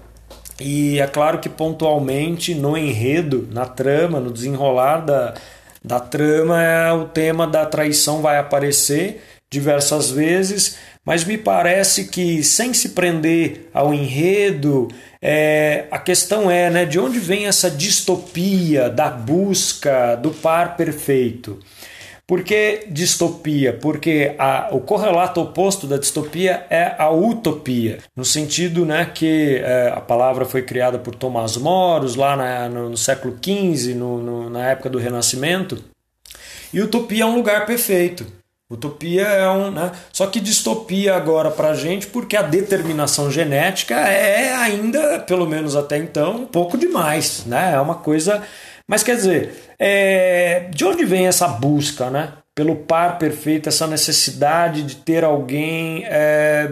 E 0.59 0.99
é 0.99 1.07
claro 1.07 1.40
que 1.40 1.49
pontualmente 1.51 2.55
no 2.55 2.75
enredo, 2.75 3.47
na 3.51 3.66
trama, 3.66 4.18
no 4.20 4.33
desenrolar 4.33 4.99
da, 4.99 5.35
da 5.85 6.01
trama, 6.01 6.62
é, 6.62 6.92
o 6.92 7.05
tema 7.07 7.47
da 7.47 7.66
traição 7.66 8.23
vai 8.23 8.38
aparecer 8.38 9.23
diversas 9.51 10.11
vezes 10.11 10.77
mas 11.05 11.23
me 11.23 11.37
parece 11.37 12.05
que 12.07 12.42
sem 12.42 12.73
se 12.73 12.90
prender 12.90 13.68
ao 13.75 13.92
enredo, 13.92 14.88
é, 15.20 15.85
a 15.90 15.99
questão 15.99 16.51
é 16.51 16.70
né, 16.70 16.87
de 16.87 16.99
onde 16.99 17.18
vem 17.18 17.47
essa 17.47 17.70
distopia 17.70 18.88
da 18.88 19.11
busca 19.11 20.16
do 20.16 20.31
par 20.31 20.77
perfeito. 20.77 21.59
Por 22.26 22.42
que 22.42 22.87
distopia? 22.88 23.74
Porque 23.74 24.34
a, 24.38 24.68
o 24.72 24.80
correlato 24.80 25.42
oposto 25.42 25.87
da 25.87 25.98
distopia 25.98 26.66
é 26.70 26.94
a 26.98 27.10
utopia, 27.10 27.98
no 28.16 28.24
sentido 28.24 28.87
né, 28.87 29.10
que 29.12 29.56
é, 29.56 29.92
a 29.94 30.00
palavra 30.00 30.46
foi 30.46 30.62
criada 30.62 30.98
por 30.98 31.14
Tomás 31.14 31.58
Moros 31.58 32.16
lá 32.16 32.34
na, 32.34 32.68
no, 32.68 32.88
no, 32.88 32.96
século 32.96 33.37
XV, 33.37 33.94
no, 33.94 34.22
no, 34.22 34.50
na 34.50 34.70
época 34.70 34.88
do 34.88 34.98
Renascimento. 34.98 35.84
E 36.72 36.80
utopia 36.80 37.24
é 37.24 37.26
um 37.26 37.37
lugar 37.37 37.66
perfeito. 37.66 38.26
Utopia 38.70 39.22
é 39.22 39.48
um. 39.50 39.70
Né? 39.70 39.92
Só 40.10 40.26
que 40.26 40.40
distopia 40.40 41.14
agora 41.14 41.50
para 41.50 41.68
a 41.68 41.74
gente, 41.74 42.06
porque 42.06 42.37
a 42.37 42.42
determinação 42.42 43.30
genética 43.30 43.94
é 43.94 44.54
ainda, 44.54 45.20
pelo 45.20 45.46
menos 45.46 45.76
até 45.76 45.98
então, 45.98 46.37
um 46.37 46.46
pouco 46.46 46.78
demais. 46.78 47.44
Né? 47.44 47.74
É 47.74 47.80
uma 47.80 47.96
coisa. 47.96 48.42
Mas 48.88 49.03
quer 49.03 49.16
dizer, 49.16 49.55
é... 49.79 50.68
de 50.70 50.85
onde 50.85 51.05
vem 51.05 51.27
essa 51.27 51.49
busca, 51.49 52.11
né? 52.11 52.35
pelo 52.55 52.77
par 52.77 53.18
perfeito, 53.18 53.68
essa 53.68 53.85
necessidade 53.85 54.85
de 54.85 54.97
ter 54.97 55.25
alguém, 55.25 56.05
é, 56.05 56.70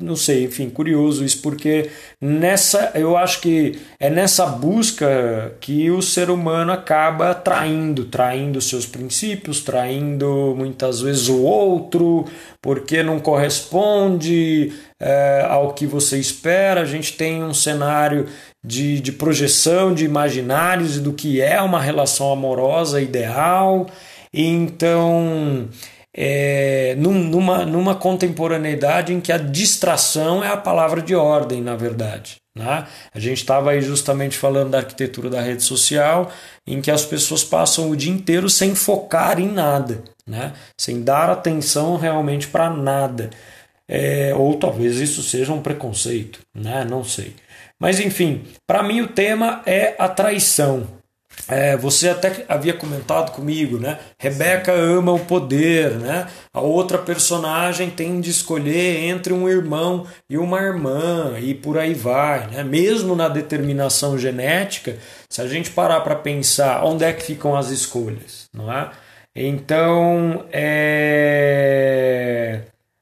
não 0.00 0.16
sei, 0.16 0.44
enfim, 0.44 0.70
curioso 0.70 1.22
isso, 1.22 1.42
porque 1.42 1.90
nessa, 2.18 2.92
eu 2.94 3.14
acho 3.14 3.42
que 3.42 3.78
é 4.00 4.08
nessa 4.08 4.46
busca 4.46 5.52
que 5.60 5.90
o 5.90 6.00
ser 6.00 6.30
humano 6.30 6.72
acaba 6.72 7.34
traindo, 7.34 8.06
traindo 8.06 8.58
seus 8.62 8.86
princípios, 8.86 9.60
traindo 9.60 10.54
muitas 10.56 11.02
vezes 11.02 11.28
o 11.28 11.42
outro, 11.42 12.24
porque 12.62 13.02
não 13.02 13.20
corresponde 13.20 14.72
é, 14.98 15.44
ao 15.46 15.74
que 15.74 15.86
você 15.86 16.18
espera. 16.18 16.80
A 16.80 16.86
gente 16.86 17.12
tem 17.12 17.44
um 17.44 17.52
cenário 17.54 18.26
de, 18.64 19.00
de 19.00 19.12
projeção 19.12 19.94
de 19.94 20.04
imaginários 20.04 20.96
e 20.96 21.00
do 21.00 21.12
que 21.12 21.40
é 21.40 21.60
uma 21.60 21.80
relação 21.80 22.32
amorosa 22.32 23.00
ideal. 23.00 23.86
Então, 24.32 25.68
é, 26.14 26.96
numa, 26.96 27.64
numa 27.64 27.94
contemporaneidade 27.94 29.12
em 29.12 29.20
que 29.20 29.32
a 29.32 29.38
distração 29.38 30.42
é 30.42 30.48
a 30.48 30.56
palavra 30.56 31.00
de 31.00 31.14
ordem, 31.14 31.62
na 31.62 31.76
verdade. 31.76 32.36
Né? 32.56 32.86
A 33.14 33.20
gente 33.20 33.38
estava 33.38 33.70
aí 33.70 33.80
justamente 33.80 34.36
falando 34.36 34.70
da 34.70 34.78
arquitetura 34.78 35.30
da 35.30 35.40
rede 35.40 35.62
social, 35.62 36.30
em 36.66 36.80
que 36.80 36.90
as 36.90 37.04
pessoas 37.04 37.44
passam 37.44 37.88
o 37.88 37.96
dia 37.96 38.12
inteiro 38.12 38.50
sem 38.50 38.74
focar 38.74 39.38
em 39.38 39.46
nada, 39.46 40.02
né? 40.26 40.52
sem 40.76 41.02
dar 41.02 41.30
atenção 41.30 41.96
realmente 41.96 42.48
para 42.48 42.68
nada. 42.68 43.30
É, 43.88 44.34
ou 44.34 44.54
talvez 44.56 44.96
isso 44.96 45.22
seja 45.22 45.52
um 45.52 45.62
preconceito, 45.62 46.40
né? 46.54 46.84
não 46.84 47.02
sei. 47.02 47.34
Mas 47.80 48.00
enfim, 48.00 48.44
para 48.66 48.82
mim 48.82 49.00
o 49.00 49.08
tema 49.08 49.62
é 49.64 49.94
a 49.98 50.08
traição. 50.08 50.98
É, 51.46 51.76
você 51.76 52.08
até 52.08 52.44
havia 52.48 52.74
comentado 52.74 53.30
comigo, 53.32 53.78
né? 53.78 53.98
Rebeca 54.18 54.72
ama 54.72 55.12
o 55.12 55.20
poder, 55.20 55.92
né? 55.92 56.26
A 56.52 56.60
outra 56.60 56.98
personagem 56.98 57.90
tem 57.90 58.20
de 58.20 58.30
escolher 58.30 59.04
entre 59.04 59.32
um 59.32 59.48
irmão 59.48 60.06
e 60.28 60.36
uma 60.36 60.60
irmã 60.60 61.38
e 61.40 61.54
por 61.54 61.78
aí 61.78 61.94
vai, 61.94 62.48
né? 62.48 62.64
Mesmo 62.64 63.14
na 63.14 63.28
determinação 63.28 64.18
genética, 64.18 64.98
se 65.30 65.40
a 65.40 65.46
gente 65.46 65.70
parar 65.70 66.00
para 66.00 66.16
pensar, 66.16 66.84
onde 66.84 67.04
é 67.04 67.12
que 67.12 67.22
ficam 67.22 67.56
as 67.56 67.70
escolhas, 67.70 68.46
não 68.52 68.72
é? 68.72 68.90
Então, 69.34 70.44
é... 70.52 71.48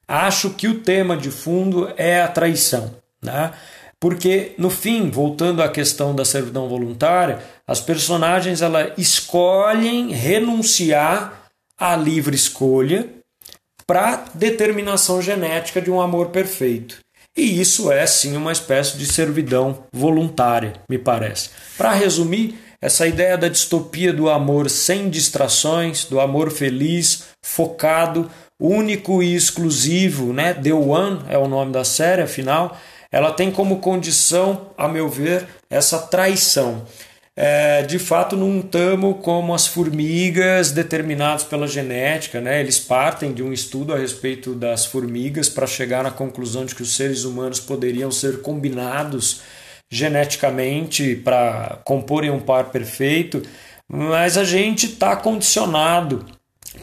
acho 0.07 0.51
que 0.51 0.67
o 0.67 0.79
tema 0.79 1.17
de 1.17 1.29
fundo 1.29 1.91
é 1.97 2.21
a 2.21 2.27
traição, 2.27 2.95
né? 3.21 3.51
Porque 3.99 4.53
no 4.57 4.69
fim, 4.69 5.09
voltando 5.09 5.61
à 5.61 5.69
questão 5.69 6.15
da 6.15 6.23
servidão 6.23 6.69
voluntária, 6.69 7.39
as 7.67 7.81
personagens 7.81 8.61
ela 8.61 8.93
escolhem 8.97 10.11
renunciar 10.11 11.49
à 11.77 11.95
livre 11.95 12.35
escolha 12.35 13.09
para 13.87 14.25
determinação 14.33 15.21
genética 15.21 15.81
de 15.81 15.89
um 15.89 15.99
amor 15.99 16.29
perfeito. 16.29 16.99
E 17.35 17.59
isso 17.59 17.91
é 17.91 18.05
sim 18.05 18.35
uma 18.35 18.51
espécie 18.51 18.97
de 18.97 19.05
servidão 19.05 19.83
voluntária, 19.93 20.73
me 20.89 20.97
parece. 20.97 21.51
Para 21.77 21.93
resumir, 21.93 22.59
essa 22.81 23.07
ideia 23.07 23.37
da 23.37 23.47
distopia 23.47 24.13
do 24.13 24.29
amor 24.29 24.69
sem 24.69 25.09
distrações, 25.09 26.05
do 26.05 26.19
amor 26.19 26.51
feliz, 26.51 27.25
focado, 27.41 28.29
único 28.59 29.21
e 29.21 29.35
exclusivo, 29.35 30.33
né? 30.33 30.53
The 30.53 30.73
One 30.73 31.21
é 31.29 31.37
o 31.37 31.47
nome 31.47 31.71
da 31.71 31.83
série, 31.83 32.21
afinal, 32.21 32.77
ela 33.11 33.31
tem 33.31 33.51
como 33.51 33.79
condição, 33.79 34.71
a 34.77 34.87
meu 34.87 35.07
ver, 35.07 35.47
essa 35.69 35.99
traição. 35.99 36.85
É, 37.39 37.83
de 37.83 37.99
fato, 37.99 38.35
não 38.35 38.59
estamos 38.59 39.17
como 39.21 39.53
as 39.53 39.67
formigas 39.67 40.71
determinados 40.71 41.43
pela 41.43 41.67
genética. 41.67 42.41
Né? 42.41 42.59
Eles 42.59 42.79
partem 42.79 43.31
de 43.31 43.43
um 43.43 43.53
estudo 43.53 43.93
a 43.93 43.97
respeito 43.97 44.55
das 44.55 44.87
formigas 44.87 45.47
para 45.47 45.67
chegar 45.67 46.03
na 46.03 46.09
conclusão 46.09 46.65
de 46.65 46.73
que 46.73 46.81
os 46.81 46.95
seres 46.95 47.25
humanos 47.25 47.59
poderiam 47.59 48.09
ser 48.09 48.41
combinados 48.41 49.41
geneticamente 49.89 51.15
para 51.15 51.79
comporem 51.85 52.31
um 52.31 52.39
par 52.39 52.71
perfeito, 52.71 53.41
mas 53.87 54.35
a 54.35 54.43
gente 54.43 54.87
está 54.87 55.15
condicionado 55.15 56.25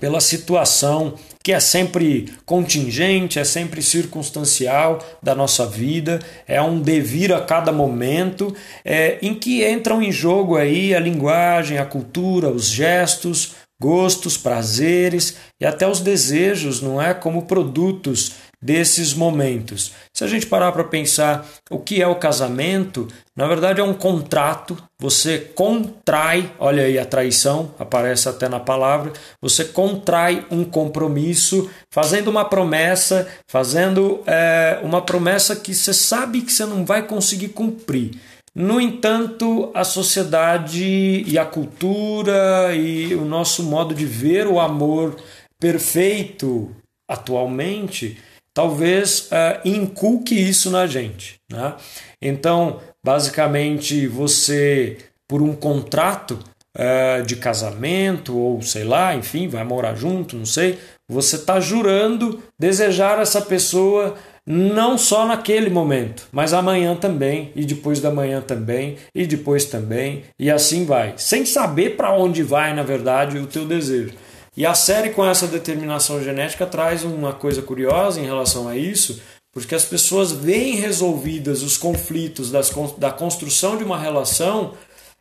pela 0.01 0.21
situação 0.21 1.15
que 1.43 1.53
é 1.53 1.61
sempre 1.61 2.33
contingente, 2.47 3.39
é 3.39 3.45
sempre 3.45 3.83
circunstancial 3.83 4.99
da 5.23 5.35
nossa 5.35 5.67
vida, 5.67 6.19
é 6.49 6.61
um 6.63 6.81
devir 6.81 7.35
a 7.35 7.43
cada 7.43 7.71
momento, 7.71 8.55
é, 8.83 9.19
em 9.21 9.35
que 9.35 9.63
entram 9.69 10.03
em 10.03 10.11
jogo 10.11 10.57
aí 10.57 10.95
a 10.95 10.99
linguagem, 10.99 11.77
a 11.77 11.85
cultura, 11.85 12.49
os 12.49 12.71
gestos, 12.71 13.57
gostos, 13.81 14.39
prazeres 14.39 15.37
e 15.61 15.67
até 15.67 15.87
os 15.87 16.01
desejos, 16.01 16.81
não 16.81 17.01
é, 17.01 17.13
como 17.13 17.43
produtos 17.43 18.33
desses 18.65 19.13
momentos. 19.13 19.93
Se 20.11 20.25
a 20.25 20.27
gente 20.27 20.47
parar 20.47 20.73
para 20.73 20.85
pensar 20.85 21.47
o 21.71 21.79
que 21.79 22.01
é 22.01 22.07
o 22.07 22.15
casamento, 22.15 23.07
na 23.37 23.47
verdade 23.47 23.79
é 23.79 23.85
um 23.85 23.93
contrato, 23.93 24.75
você 24.99 25.39
contrai, 25.39 26.51
olha 26.59 26.85
aí 26.85 26.99
a 26.99 27.05
traição, 27.05 27.75
aparece 27.79 28.27
até 28.27 28.49
na 28.49 28.59
palavra, 28.59 29.13
você 29.39 29.67
contrai 29.67 30.47
um 30.51 30.65
compromisso, 30.65 31.71
fazendo 31.93 32.29
uma 32.29 32.47
promessa, 32.47 33.29
fazendo 33.47 34.23
é, 34.27 34.81
uma 34.83 35.03
promessa 35.03 35.55
que 35.55 35.75
você 35.75 35.93
sabe 35.93 36.41
que 36.41 36.51
você 36.51 36.65
não 36.65 36.87
vai 36.87 37.07
conseguir 37.07 37.49
cumprir. 37.49 38.19
No 38.55 38.81
entanto, 38.81 39.71
a 39.75 39.85
sociedade 39.85 41.23
e 41.27 41.39
a 41.39 41.45
cultura 41.45 42.75
e 42.75 43.15
o 43.15 43.27
nosso 43.27 43.63
modo 43.63 43.95
de 43.95 44.07
ver 44.07 44.47
o 44.47 44.59
amor 44.59 45.17
perfeito 45.61 46.75
atualmente 47.07 48.17
talvez 48.55 49.29
uh, 49.33 49.69
inculque 49.69 50.35
isso 50.35 50.71
na 50.71 50.87
gente. 50.87 51.41
Né? 51.51 51.75
Então, 52.23 52.81
basicamente, 53.05 54.07
você, 54.07 54.97
por 55.29 55.43
um 55.43 55.55
contrato 55.55 56.39
uh, 56.79 57.23
de 57.27 57.37
casamento, 57.37 58.39
ou 58.39 58.63
sei 58.63 58.85
lá, 58.85 59.15
enfim, 59.15 59.49
vai 59.49 59.65
morar 59.65 59.97
junto, 59.97 60.37
não 60.37 60.47
sei, 60.47 60.79
você 61.11 61.37
está 61.37 61.61
jurando 61.61 62.43
desejar 62.59 63.21
essa 63.21 63.43
pessoa 63.43 64.15
não 64.47 64.99
só 64.99 65.27
naquele 65.27 65.71
momento, 65.71 66.29
mas 66.31 66.53
amanhã 66.53 66.95
também, 66.95 67.51
e 67.57 67.65
depois 67.65 67.99
da 68.01 68.11
manhã 68.11 68.43
também, 68.43 68.97
e 69.15 69.27
depois 69.27 69.65
também, 69.65 70.25
e 70.39 70.51
assim 70.51 70.85
vai, 70.85 71.15
sem 71.17 71.47
saber 71.47 71.97
para 71.97 72.13
onde 72.13 72.43
vai, 72.43 72.75
na 72.75 72.83
verdade, 72.83 73.39
o 73.39 73.47
teu 73.47 73.65
desejo. 73.65 74.13
E 74.57 74.65
a 74.65 74.75
série, 74.75 75.11
com 75.11 75.25
essa 75.25 75.47
determinação 75.47 76.23
genética, 76.23 76.67
traz 76.67 77.03
uma 77.03 77.33
coisa 77.33 77.61
curiosa 77.61 78.21
em 78.21 78.25
relação 78.25 78.69
a 78.69 78.77
isso, 78.77 79.21
porque 79.53 79.75
as 79.75 79.85
pessoas 79.85 80.33
veem 80.33 80.77
resolvidas 80.77 81.63
os 81.63 81.77
conflitos 81.77 82.51
das, 82.51 82.71
da 82.99 83.11
construção 83.11 83.77
de 83.77 83.85
uma 83.85 83.99
relação 83.99 84.75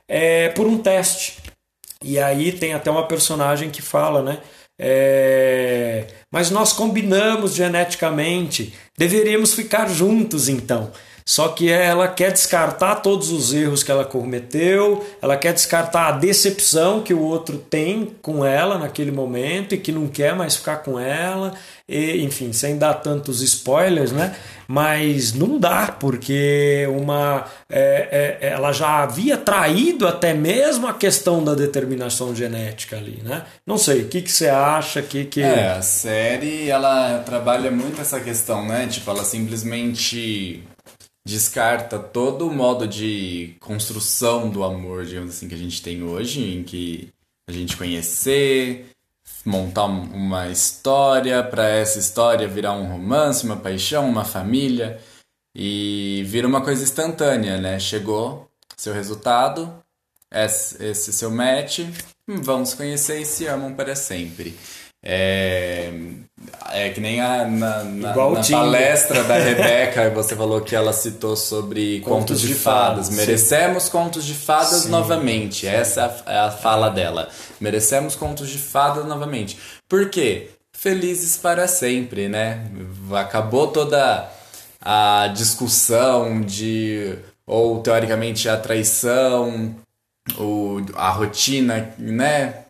é, 0.07 0.49
por 0.49 0.67
um 0.67 0.77
teste. 0.77 1.37
E 2.03 2.19
aí 2.19 2.51
tem 2.51 2.73
até 2.73 2.91
uma 2.91 3.07
personagem 3.07 3.71
que 3.71 3.81
fala, 3.81 4.21
né? 4.21 4.39
É, 4.79 6.07
mas 6.31 6.49
nós 6.49 6.73
combinamos 6.73 7.53
geneticamente, 7.53 8.73
deveríamos 8.97 9.53
ficar 9.53 9.87
juntos 9.87 10.49
então. 10.49 10.91
Só 11.25 11.49
que 11.49 11.69
ela 11.69 12.07
quer 12.07 12.31
descartar 12.31 12.95
todos 12.95 13.31
os 13.31 13.53
erros 13.53 13.83
que 13.83 13.91
ela 13.91 14.05
cometeu, 14.05 15.05
ela 15.21 15.37
quer 15.37 15.53
descartar 15.53 16.07
a 16.07 16.11
decepção 16.11 17.01
que 17.01 17.13
o 17.13 17.21
outro 17.21 17.57
tem 17.57 18.13
com 18.21 18.45
ela 18.45 18.77
naquele 18.77 19.11
momento 19.11 19.73
e 19.73 19.77
que 19.77 19.91
não 19.91 20.07
quer 20.07 20.35
mais 20.35 20.55
ficar 20.55 20.77
com 20.77 20.99
ela, 20.99 21.53
e, 21.87 22.23
enfim, 22.23 22.53
sem 22.53 22.77
dar 22.77 22.95
tantos 22.95 23.41
spoilers, 23.41 24.11
né? 24.11 24.35
Mas 24.67 25.33
não 25.33 25.59
dá, 25.59 25.87
porque 25.87 26.87
uma 26.89 27.45
é, 27.69 28.39
é, 28.41 28.47
ela 28.49 28.71
já 28.71 29.03
havia 29.03 29.37
traído 29.37 30.07
até 30.07 30.33
mesmo 30.33 30.87
a 30.87 30.93
questão 30.93 31.43
da 31.43 31.53
determinação 31.53 32.33
genética 32.33 32.95
ali, 32.97 33.21
né? 33.23 33.43
Não 33.65 33.77
sei, 33.77 34.03
o 34.03 34.07
que, 34.07 34.21
que 34.21 34.31
você 34.31 34.47
acha? 34.47 35.01
Que, 35.01 35.25
que... 35.25 35.41
É, 35.41 35.71
a 35.71 35.81
série 35.81 36.69
ela 36.69 37.19
trabalha 37.19 37.69
muito 37.69 38.01
essa 38.01 38.19
questão, 38.19 38.65
né? 38.65 38.87
Tipo, 38.87 39.11
ela 39.11 39.23
simplesmente 39.23 40.63
descarta 41.25 41.97
todo 41.97 42.47
o 42.47 42.53
modo 42.53 42.87
de 42.87 43.55
construção 43.59 44.49
do 44.49 44.63
amor, 44.63 45.05
digamos 45.05 45.35
assim, 45.35 45.47
que 45.47 45.55
a 45.55 45.57
gente 45.57 45.81
tem 45.81 46.03
hoje, 46.03 46.57
em 46.57 46.63
que 46.63 47.13
a 47.47 47.51
gente 47.51 47.77
conhecer, 47.77 48.89
montar 49.45 49.85
uma 49.85 50.49
história, 50.49 51.43
para 51.43 51.67
essa 51.67 51.99
história 51.99 52.47
virar 52.47 52.73
um 52.73 52.87
romance, 52.87 53.45
uma 53.45 53.57
paixão, 53.57 54.09
uma 54.09 54.25
família, 54.25 54.99
e 55.55 56.23
vira 56.25 56.47
uma 56.47 56.61
coisa 56.61 56.83
instantânea, 56.83 57.59
né? 57.59 57.79
Chegou 57.79 58.49
seu 58.75 58.93
resultado, 58.93 59.73
esse, 60.31 61.13
seu 61.13 61.29
match, 61.29 61.79
vamos 62.27 62.73
conhecer 62.73 63.21
e 63.21 63.25
se 63.25 63.45
amam 63.45 63.73
para 63.73 63.95
sempre. 63.95 64.57
É, 65.03 65.91
é 66.71 66.89
que 66.89 67.01
nem 67.01 67.19
a, 67.19 67.45
na, 67.45 67.83
na, 67.83 68.15
na 68.15 68.43
palestra 68.49 69.23
da 69.23 69.35
Rebeca, 69.37 70.09
você 70.11 70.35
falou 70.35 70.61
que 70.61 70.75
ela 70.75 70.93
citou 70.93 71.35
sobre 71.35 71.99
contos, 71.99 72.19
contos 72.19 72.41
de, 72.41 72.47
de, 72.47 72.53
fadas. 72.55 73.07
fadas. 73.07 73.09
Merecemos 73.09 73.89
contos 73.89 74.25
de 74.25 74.33
fadas 74.33 74.83
sim, 74.83 74.89
sim. 74.89 74.91
Essa 75.67 76.23
é 76.25 76.37
a 76.37 76.51
fala 76.51 76.89
dela. 76.89 77.27
Merecemos 77.59 78.15
contos 78.15 78.49
de 78.49 78.57
fadas 78.57 79.05
novamente. 79.05 79.57
Por 79.89 80.09
quê? 80.09 80.49
Felizes 80.71 81.37
para 81.37 81.67
sempre, 81.67 82.27
né? 82.27 82.65
Acabou 83.11 83.67
toda 83.67 84.29
a 84.81 85.27
discussão 85.27 86.41
de 86.41 87.17
ou 87.45 87.81
teoricamente 87.81 88.47
a 88.47 88.57
traição, 88.57 89.75
ou 90.37 90.81
a 90.95 91.09
rotina, 91.09 91.93
né? 91.97 92.62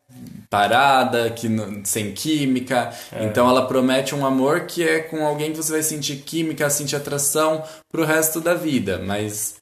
Parada, 0.54 1.32
que 1.32 1.48
sem 1.84 2.12
química. 2.12 2.94
É. 3.12 3.24
Então 3.26 3.50
ela 3.50 3.66
promete 3.66 4.14
um 4.14 4.24
amor 4.24 4.68
que 4.68 4.88
é 4.88 5.00
com 5.00 5.26
alguém 5.26 5.50
que 5.50 5.58
você 5.58 5.72
vai 5.72 5.82
sentir 5.82 6.18
química, 6.18 6.70
sentir 6.70 6.96
atração 6.96 7.64
pro 7.92 8.06
resto 8.06 8.40
da 8.40 8.54
vida, 8.54 9.00
mas 9.00 9.56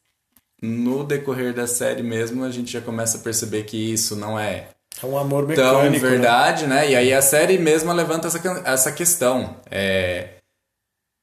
no 0.62 1.06
decorrer 1.06 1.54
da 1.54 1.66
série 1.66 2.04
mesmo 2.04 2.44
a 2.44 2.52
gente 2.52 2.74
já 2.74 2.82
começa 2.82 3.18
a 3.18 3.22
perceber 3.22 3.64
que 3.64 3.78
isso 3.78 4.18
não 4.18 4.38
é 4.38 4.68
é 5.02 5.06
um 5.06 5.18
amor 5.18 5.48
mecânico, 5.48 5.74
tão 5.74 5.90
né? 5.90 5.98
verdade, 5.98 6.68
né? 6.68 6.76
né? 6.76 6.92
E 6.92 6.96
aí 6.98 7.14
a 7.14 7.22
série 7.22 7.58
mesmo 7.58 7.92
levanta 7.94 8.28
essa, 8.28 8.62
essa 8.66 8.92
questão. 8.92 9.56
É, 9.72 10.32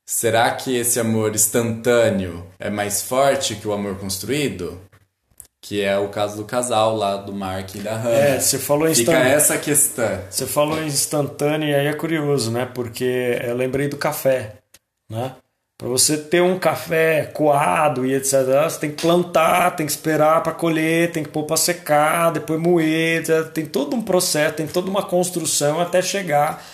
será 0.08 0.50
que 0.52 0.74
esse 0.74 0.98
amor 0.98 1.34
instantâneo 1.34 2.46
é 2.58 2.70
mais 2.70 3.02
forte 3.02 3.54
que 3.54 3.68
o 3.68 3.72
amor 3.74 3.98
construído? 3.98 4.80
Que 5.60 5.82
é 5.82 5.98
o 5.98 6.08
caso 6.08 6.36
do 6.36 6.44
casal 6.44 6.96
lá, 6.96 7.16
do 7.16 7.32
Mark 7.32 7.74
e 7.74 7.80
da 7.80 7.96
Hannah. 7.96 8.16
É, 8.16 8.40
você 8.40 8.58
falou 8.58 8.88
instantâneo. 8.88 9.24
Fica 9.24 9.36
essa 9.36 9.58
questão. 9.58 10.20
Você 10.30 10.46
falou 10.46 10.82
instantâneo 10.82 11.68
e 11.68 11.74
aí 11.74 11.86
é 11.86 11.92
curioso, 11.92 12.50
né? 12.50 12.68
Porque 12.72 13.40
eu 13.42 13.56
lembrei 13.56 13.88
do 13.88 13.96
café, 13.96 14.54
né? 15.10 15.32
Para 15.76 15.88
você 15.88 16.16
ter 16.16 16.42
um 16.42 16.58
café 16.58 17.30
coado 17.32 18.04
e 18.04 18.12
etc, 18.12 18.32
você 18.64 18.80
tem 18.80 18.90
que 18.90 19.00
plantar, 19.00 19.76
tem 19.76 19.86
que 19.86 19.92
esperar 19.92 20.42
para 20.42 20.52
colher, 20.52 21.12
tem 21.12 21.22
que 21.22 21.28
pôr 21.28 21.44
para 21.44 21.56
secar, 21.56 22.32
depois 22.32 22.60
moer, 22.60 23.20
etc. 23.20 23.48
tem 23.52 23.64
todo 23.64 23.94
um 23.94 24.02
processo, 24.02 24.56
tem 24.56 24.66
toda 24.66 24.90
uma 24.90 25.04
construção 25.04 25.80
até 25.80 26.02
chegar 26.02 26.64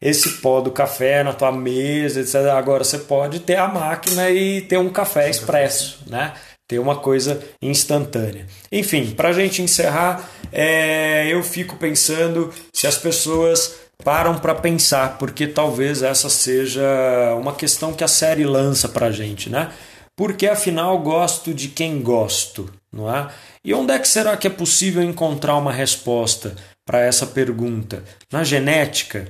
esse 0.00 0.40
pó 0.40 0.60
do 0.60 0.70
café 0.70 1.24
na 1.24 1.32
tua 1.32 1.50
mesa, 1.50 2.20
etc. 2.20 2.36
Agora 2.56 2.84
você 2.84 2.98
pode 2.98 3.40
ter 3.40 3.56
a 3.56 3.66
máquina 3.66 4.30
e 4.30 4.60
ter 4.60 4.76
um 4.76 4.90
café 4.90 5.28
expresso, 5.28 6.00
né? 6.06 6.32
Ter 6.72 6.78
uma 6.78 6.96
coisa 6.96 7.38
instantânea. 7.60 8.46
Enfim, 8.70 9.10
para 9.10 9.28
a 9.28 9.32
gente 9.34 9.60
encerrar, 9.60 10.30
é, 10.50 11.28
eu 11.30 11.42
fico 11.42 11.76
pensando 11.76 12.50
se 12.72 12.86
as 12.86 12.96
pessoas 12.96 13.74
param 14.02 14.38
para 14.38 14.54
pensar, 14.54 15.18
porque 15.18 15.46
talvez 15.46 16.02
essa 16.02 16.30
seja 16.30 16.82
uma 17.38 17.54
questão 17.54 17.92
que 17.92 18.02
a 18.02 18.08
série 18.08 18.44
lança 18.44 18.88
para 18.88 19.08
a 19.08 19.12
gente, 19.12 19.50
né? 19.50 19.70
Porque 20.16 20.46
afinal 20.46 20.98
gosto 20.98 21.52
de 21.52 21.68
quem 21.68 22.00
gosto, 22.00 22.72
não 22.90 23.14
é? 23.14 23.28
E 23.62 23.74
onde 23.74 23.92
é 23.92 23.98
que 23.98 24.08
será 24.08 24.34
que 24.34 24.46
é 24.46 24.50
possível 24.50 25.02
encontrar 25.02 25.56
uma 25.56 25.72
resposta 25.72 26.56
para 26.86 27.00
essa 27.00 27.26
pergunta? 27.26 28.02
Na 28.32 28.42
genética? 28.42 29.28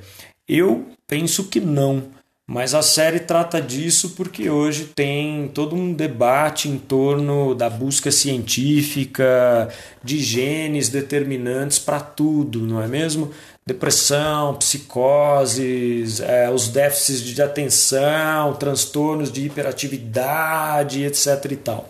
Eu 0.48 0.86
penso 1.08 1.48
que 1.48 1.58
não. 1.58 2.04
Mas 2.46 2.74
a 2.74 2.82
série 2.82 3.20
trata 3.20 3.62
disso 3.62 4.10
porque 4.10 4.50
hoje 4.50 4.90
tem 4.94 5.48
todo 5.48 5.76
um 5.76 5.92
debate 5.92 6.68
em 6.68 6.76
torno 6.76 7.54
da 7.54 7.70
busca 7.70 8.10
científica 8.10 9.68
de 10.02 10.18
genes 10.18 10.88
determinantes 10.88 11.78
para 11.78 12.00
tudo, 12.00 12.66
não 12.66 12.82
é 12.82 12.88
mesmo? 12.88 13.30
Depressão, 13.64 14.56
psicoses, 14.56 16.18
é, 16.18 16.50
os 16.50 16.66
déficits 16.66 17.20
de 17.20 17.40
atenção, 17.40 18.54
transtornos 18.54 19.30
de 19.30 19.46
hiperatividade, 19.46 21.04
etc. 21.04 21.52
e 21.52 21.56
tal. 21.56 21.88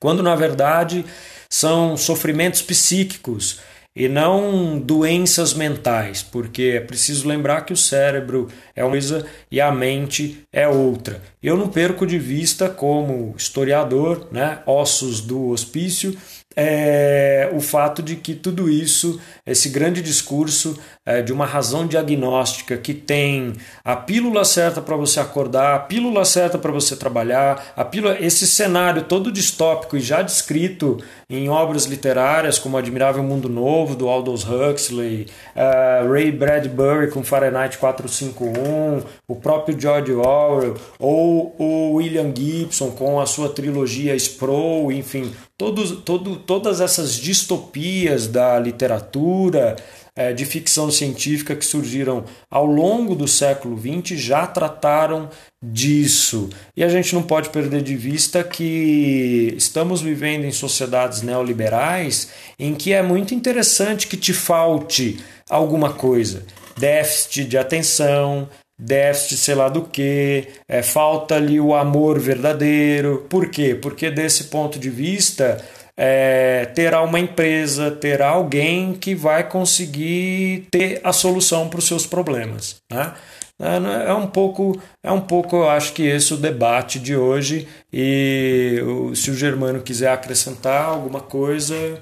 Quando 0.00 0.24
na 0.24 0.34
verdade 0.34 1.04
são 1.48 1.96
sofrimentos 1.96 2.62
psíquicos 2.62 3.60
e 3.96 4.08
não 4.08 4.78
doenças 4.78 5.54
mentais, 5.54 6.22
porque 6.22 6.74
é 6.76 6.80
preciso 6.80 7.28
lembrar 7.28 7.60
que 7.62 7.72
o 7.72 7.76
cérebro 7.76 8.48
é 8.74 8.82
uma 8.82 8.90
coisa 8.90 9.24
e 9.50 9.60
a 9.60 9.70
mente 9.70 10.44
é 10.52 10.66
outra. 10.66 11.22
Eu 11.40 11.56
não 11.56 11.68
perco 11.68 12.04
de 12.04 12.18
vista, 12.18 12.68
como 12.68 13.34
historiador, 13.36 14.28
né, 14.32 14.60
ossos 14.66 15.20
do 15.20 15.50
hospício, 15.50 16.16
é 16.56 17.50
o 17.52 17.60
fato 17.60 18.02
de 18.02 18.16
que 18.16 18.34
tudo 18.34 18.68
isso, 18.68 19.20
esse 19.46 19.68
grande 19.68 20.02
discurso 20.02 20.78
é, 21.06 21.22
de 21.22 21.32
uma 21.32 21.46
razão 21.46 21.86
diagnóstica 21.86 22.76
que 22.76 22.94
tem 22.94 23.54
a 23.84 23.94
pílula 23.96 24.44
certa 24.44 24.80
para 24.80 24.96
você 24.96 25.20
acordar, 25.20 25.74
a 25.74 25.78
pílula 25.78 26.24
certa 26.24 26.58
para 26.58 26.72
você 26.72 26.96
trabalhar, 26.96 27.72
a 27.76 27.84
pílula, 27.84 28.16
esse 28.20 28.46
cenário 28.46 29.02
todo 29.02 29.30
distópico 29.30 29.96
e 29.96 30.00
já 30.00 30.22
descrito 30.22 30.98
em 31.28 31.48
obras 31.48 31.84
literárias 31.84 32.58
como 32.58 32.76
Admirável 32.76 33.22
Mundo 33.22 33.48
Novo, 33.48 33.94
do 33.94 34.08
Aldous 34.08 34.44
Huxley, 34.44 35.26
uh, 35.54 36.10
Ray 36.10 36.30
Bradbury 36.30 37.10
com 37.10 37.22
Fahrenheit 37.22 37.78
451, 37.78 39.02
o 39.26 39.36
próprio 39.36 39.78
George 39.78 40.12
Orwell, 40.12 40.74
ou 40.98 41.54
o 41.58 41.94
William 41.94 42.32
Gibson 42.34 42.90
com 42.92 43.20
a 43.20 43.26
sua 43.26 43.48
trilogia 43.48 44.14
Sproul, 44.16 44.92
enfim, 44.92 45.32
todos, 45.58 46.02
todo, 46.02 46.36
todas 46.36 46.80
essas 46.80 47.14
distopias 47.14 48.26
da 48.26 48.58
literatura, 48.58 49.76
é, 50.16 50.32
de 50.32 50.44
ficção 50.44 50.90
científica 50.90 51.56
que 51.56 51.64
surgiram 51.64 52.24
ao 52.48 52.64
longo 52.64 53.16
do 53.16 53.26
século 53.26 53.76
XX 53.76 54.20
já 54.20 54.46
trataram 54.46 55.28
disso. 55.62 56.48
E 56.76 56.84
a 56.84 56.88
gente 56.88 57.14
não 57.14 57.22
pode 57.22 57.50
perder 57.50 57.82
de 57.82 57.96
vista 57.96 58.44
que 58.44 59.52
estamos 59.56 60.00
vivendo 60.00 60.44
em 60.44 60.52
sociedades 60.52 61.22
neoliberais 61.22 62.28
em 62.58 62.74
que 62.74 62.92
é 62.92 63.02
muito 63.02 63.34
interessante 63.34 64.06
que 64.06 64.16
te 64.16 64.32
falte 64.32 65.18
alguma 65.50 65.92
coisa. 65.92 66.44
Déficit 66.76 67.44
de 67.44 67.58
atenção, 67.58 68.48
déficit 68.78 69.36
sei 69.36 69.54
lá 69.54 69.68
do 69.68 69.82
que, 69.82 70.48
é, 70.68 70.82
falta 70.82 71.36
ali 71.36 71.60
o 71.60 71.74
amor 71.74 72.18
verdadeiro. 72.18 73.26
Por 73.28 73.48
quê? 73.48 73.74
Porque 73.74 74.10
desse 74.10 74.44
ponto 74.44 74.78
de 74.78 74.90
vista 74.90 75.62
é, 75.96 76.66
terá 76.74 77.02
uma 77.02 77.20
empresa, 77.20 77.90
terá 77.90 78.28
alguém 78.30 78.94
que 78.94 79.14
vai 79.14 79.48
conseguir 79.48 80.66
ter 80.70 81.00
a 81.04 81.12
solução 81.12 81.68
para 81.68 81.78
os 81.78 81.86
seus 81.86 82.06
problemas. 82.06 82.76
Né? 82.90 83.14
É, 83.60 84.10
é 84.10 84.14
um 84.14 84.26
pouco, 84.26 84.80
é 85.02 85.12
um 85.12 85.20
pouco, 85.20 85.56
eu 85.56 85.70
acho 85.70 85.92
que 85.92 86.02
esse 86.02 86.32
é 86.32 86.36
o 86.36 86.38
debate 86.38 86.98
de 86.98 87.16
hoje. 87.16 87.68
E 87.92 88.80
se 89.14 89.30
o 89.30 89.34
Germano 89.34 89.80
quiser 89.80 90.10
acrescentar 90.10 90.86
alguma 90.86 91.20
coisa. 91.20 92.00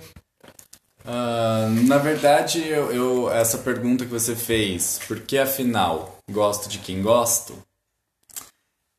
Uh, 1.05 1.69
na 1.89 1.99
verdade, 1.99 2.67
eu, 2.67 2.93
eu, 2.93 3.31
essa 3.33 3.59
pergunta 3.59 4.05
que 4.05 4.11
você 4.11 4.37
fez, 4.37 5.01
por 5.09 5.21
que 5.21 5.37
afinal 5.37 6.19
gosto 6.31 6.69
de 6.69 6.79
quem 6.79 7.03
gosto? 7.03 7.61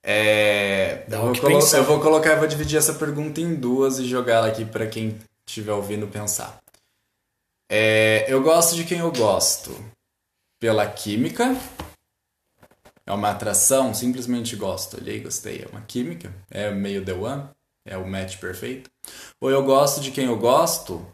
É, 0.05 1.05
eu, 1.09 1.21
vou 1.21 1.39
colo- 1.39 1.75
eu 1.77 1.83
vou 1.85 2.01
colocar, 2.01 2.31
eu 2.31 2.39
vou 2.39 2.47
dividir 2.47 2.77
essa 2.77 2.93
pergunta 2.93 3.39
em 3.39 3.55
duas 3.55 3.99
e 3.99 4.05
jogar 4.05 4.33
ela 4.33 4.47
aqui 4.47 4.65
para 4.65 4.85
quem 4.85 5.17
estiver 5.47 5.71
ouvindo 5.71 6.05
pensar. 6.07 6.57
É, 7.71 8.25
eu 8.27 8.43
gosto 8.43 8.75
de 8.75 8.83
quem 8.83 8.99
eu 8.99 9.11
gosto 9.11 9.73
pela 10.59 10.85
química. 10.85 11.55
É 13.05 13.13
uma 13.13 13.29
atração, 13.29 13.93
simplesmente 13.93 14.55
gosto. 14.57 14.97
Olhei, 14.97 15.21
gostei. 15.21 15.63
É 15.63 15.67
uma 15.71 15.81
química. 15.81 16.33
É 16.51 16.69
meio 16.69 17.03
The 17.03 17.13
One. 17.13 17.49
É 17.85 17.97
o 17.97 18.07
match 18.07 18.37
perfeito. 18.37 18.89
Ou 19.41 19.49
eu 19.49 19.63
gosto 19.63 20.01
de 20.01 20.11
quem 20.11 20.25
eu 20.25 20.37
gosto 20.37 21.05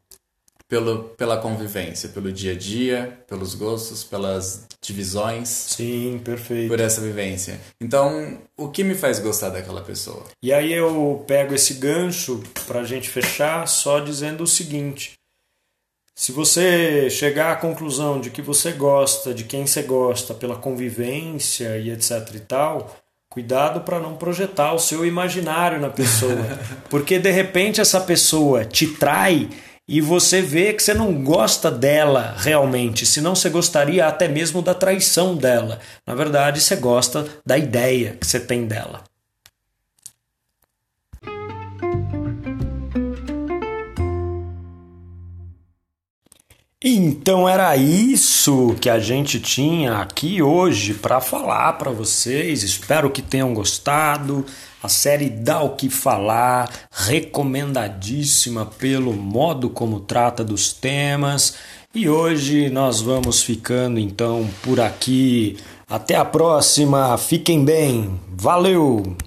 pelo, 0.70 1.06
pela 1.18 1.38
convivência, 1.38 2.10
pelo 2.10 2.32
dia 2.32 2.52
a 2.52 2.56
dia, 2.56 3.20
pelos 3.28 3.56
gostos, 3.56 4.04
pelas 4.04 4.68
divisões. 4.80 5.50
Sim, 5.50 6.22
perfeito. 6.24 6.70
Por 6.70 6.80
essa 6.80 7.02
vivência. 7.02 7.60
Então, 7.82 8.38
o 8.56 8.70
que 8.70 8.84
me 8.84 8.94
faz 8.94 9.18
gostar 9.18 9.50
daquela 9.50 9.82
pessoa? 9.82 10.24
E 10.44 10.54
aí 10.54 10.72
eu 10.72 11.26
pego 11.28 11.56
esse 11.56 11.74
gancho 11.74 12.44
para 12.68 12.82
a 12.82 12.86
gente 12.86 13.10
fechar 13.10 13.68
só 13.68 14.00
dizendo 14.00 14.44
o 14.44 14.48
seguinte: 14.48 15.14
se 16.16 16.32
você 16.32 17.10
chegar 17.10 17.52
à 17.54 17.56
conclusão 17.56 18.22
de 18.22 18.30
que 18.30 18.42
você 18.42 18.72
gosta 18.72 19.34
de 19.34 19.46
quem 19.46 19.66
você 19.66 19.82
gosta 19.82 20.36
pela 20.36 20.56
convivência 20.56 21.78
e 21.78 21.90
etc 21.90 22.30
e 22.36 22.40
tal, 22.42 22.96
cuidado 23.28 23.82
para 23.82 24.00
não 24.00 24.18
projetar 24.18 24.74
o 24.74 24.80
seu 24.80 25.04
imaginário 25.04 25.80
na 25.80 25.90
pessoa, 25.90 26.46
porque 26.92 27.18
de 27.18 27.32
repente 27.32 27.82
essa 27.82 28.00
pessoa 28.02 28.66
te 28.66 28.86
trai 28.86 29.50
e 29.92 30.02
você 30.02 30.40
vê 30.40 30.72
que 30.72 30.84
você 30.84 30.94
não 30.94 31.24
gosta 31.24 31.72
dela 31.72 32.36
realmente, 32.38 33.08
senão 33.08 33.34
você 33.34 33.50
gostaria 33.50 34.06
até 34.06 34.28
mesmo 34.28 34.62
da 34.62 34.76
traição 34.76 35.36
dela. 35.36 35.80
Na 36.06 36.14
verdade, 36.14 36.62
você 36.62 36.76
gosta 36.76 37.26
da 37.44 37.58
ideia 37.58 38.16
que 38.22 38.28
você 38.28 38.40
tem 38.40 38.68
dela. 38.68 39.04
Então 46.82 47.50
era 47.50 47.76
isso 47.76 48.76
que 48.80 48.92
a 48.92 49.00
gente 49.00 49.40
tinha 49.40 49.98
aqui 49.98 50.40
hoje 50.40 50.94
para 50.94 51.20
falar 51.20 51.74
para 51.74 51.90
vocês. 51.90 52.62
Espero 52.62 53.10
que 53.10 53.24
tenham 53.24 53.56
gostado. 53.56 54.46
A 54.82 54.88
série 54.88 55.30
dá 55.30 55.62
o 55.62 55.76
que 55.76 55.90
falar, 55.90 56.70
recomendadíssima 56.90 58.66
pelo 58.66 59.14
modo 59.14 59.70
como 59.70 60.00
trata 60.00 60.44
dos 60.44 60.72
temas. 60.72 61.56
E 61.94 62.08
hoje 62.08 62.70
nós 62.70 63.02
vamos 63.02 63.42
ficando 63.42 64.00
então 64.00 64.48
por 64.64 64.80
aqui. 64.80 65.58
Até 65.90 66.16
a 66.16 66.24
próxima, 66.24 67.18
fiquem 67.18 67.66
bem, 67.66 68.20
valeu! 68.28 69.18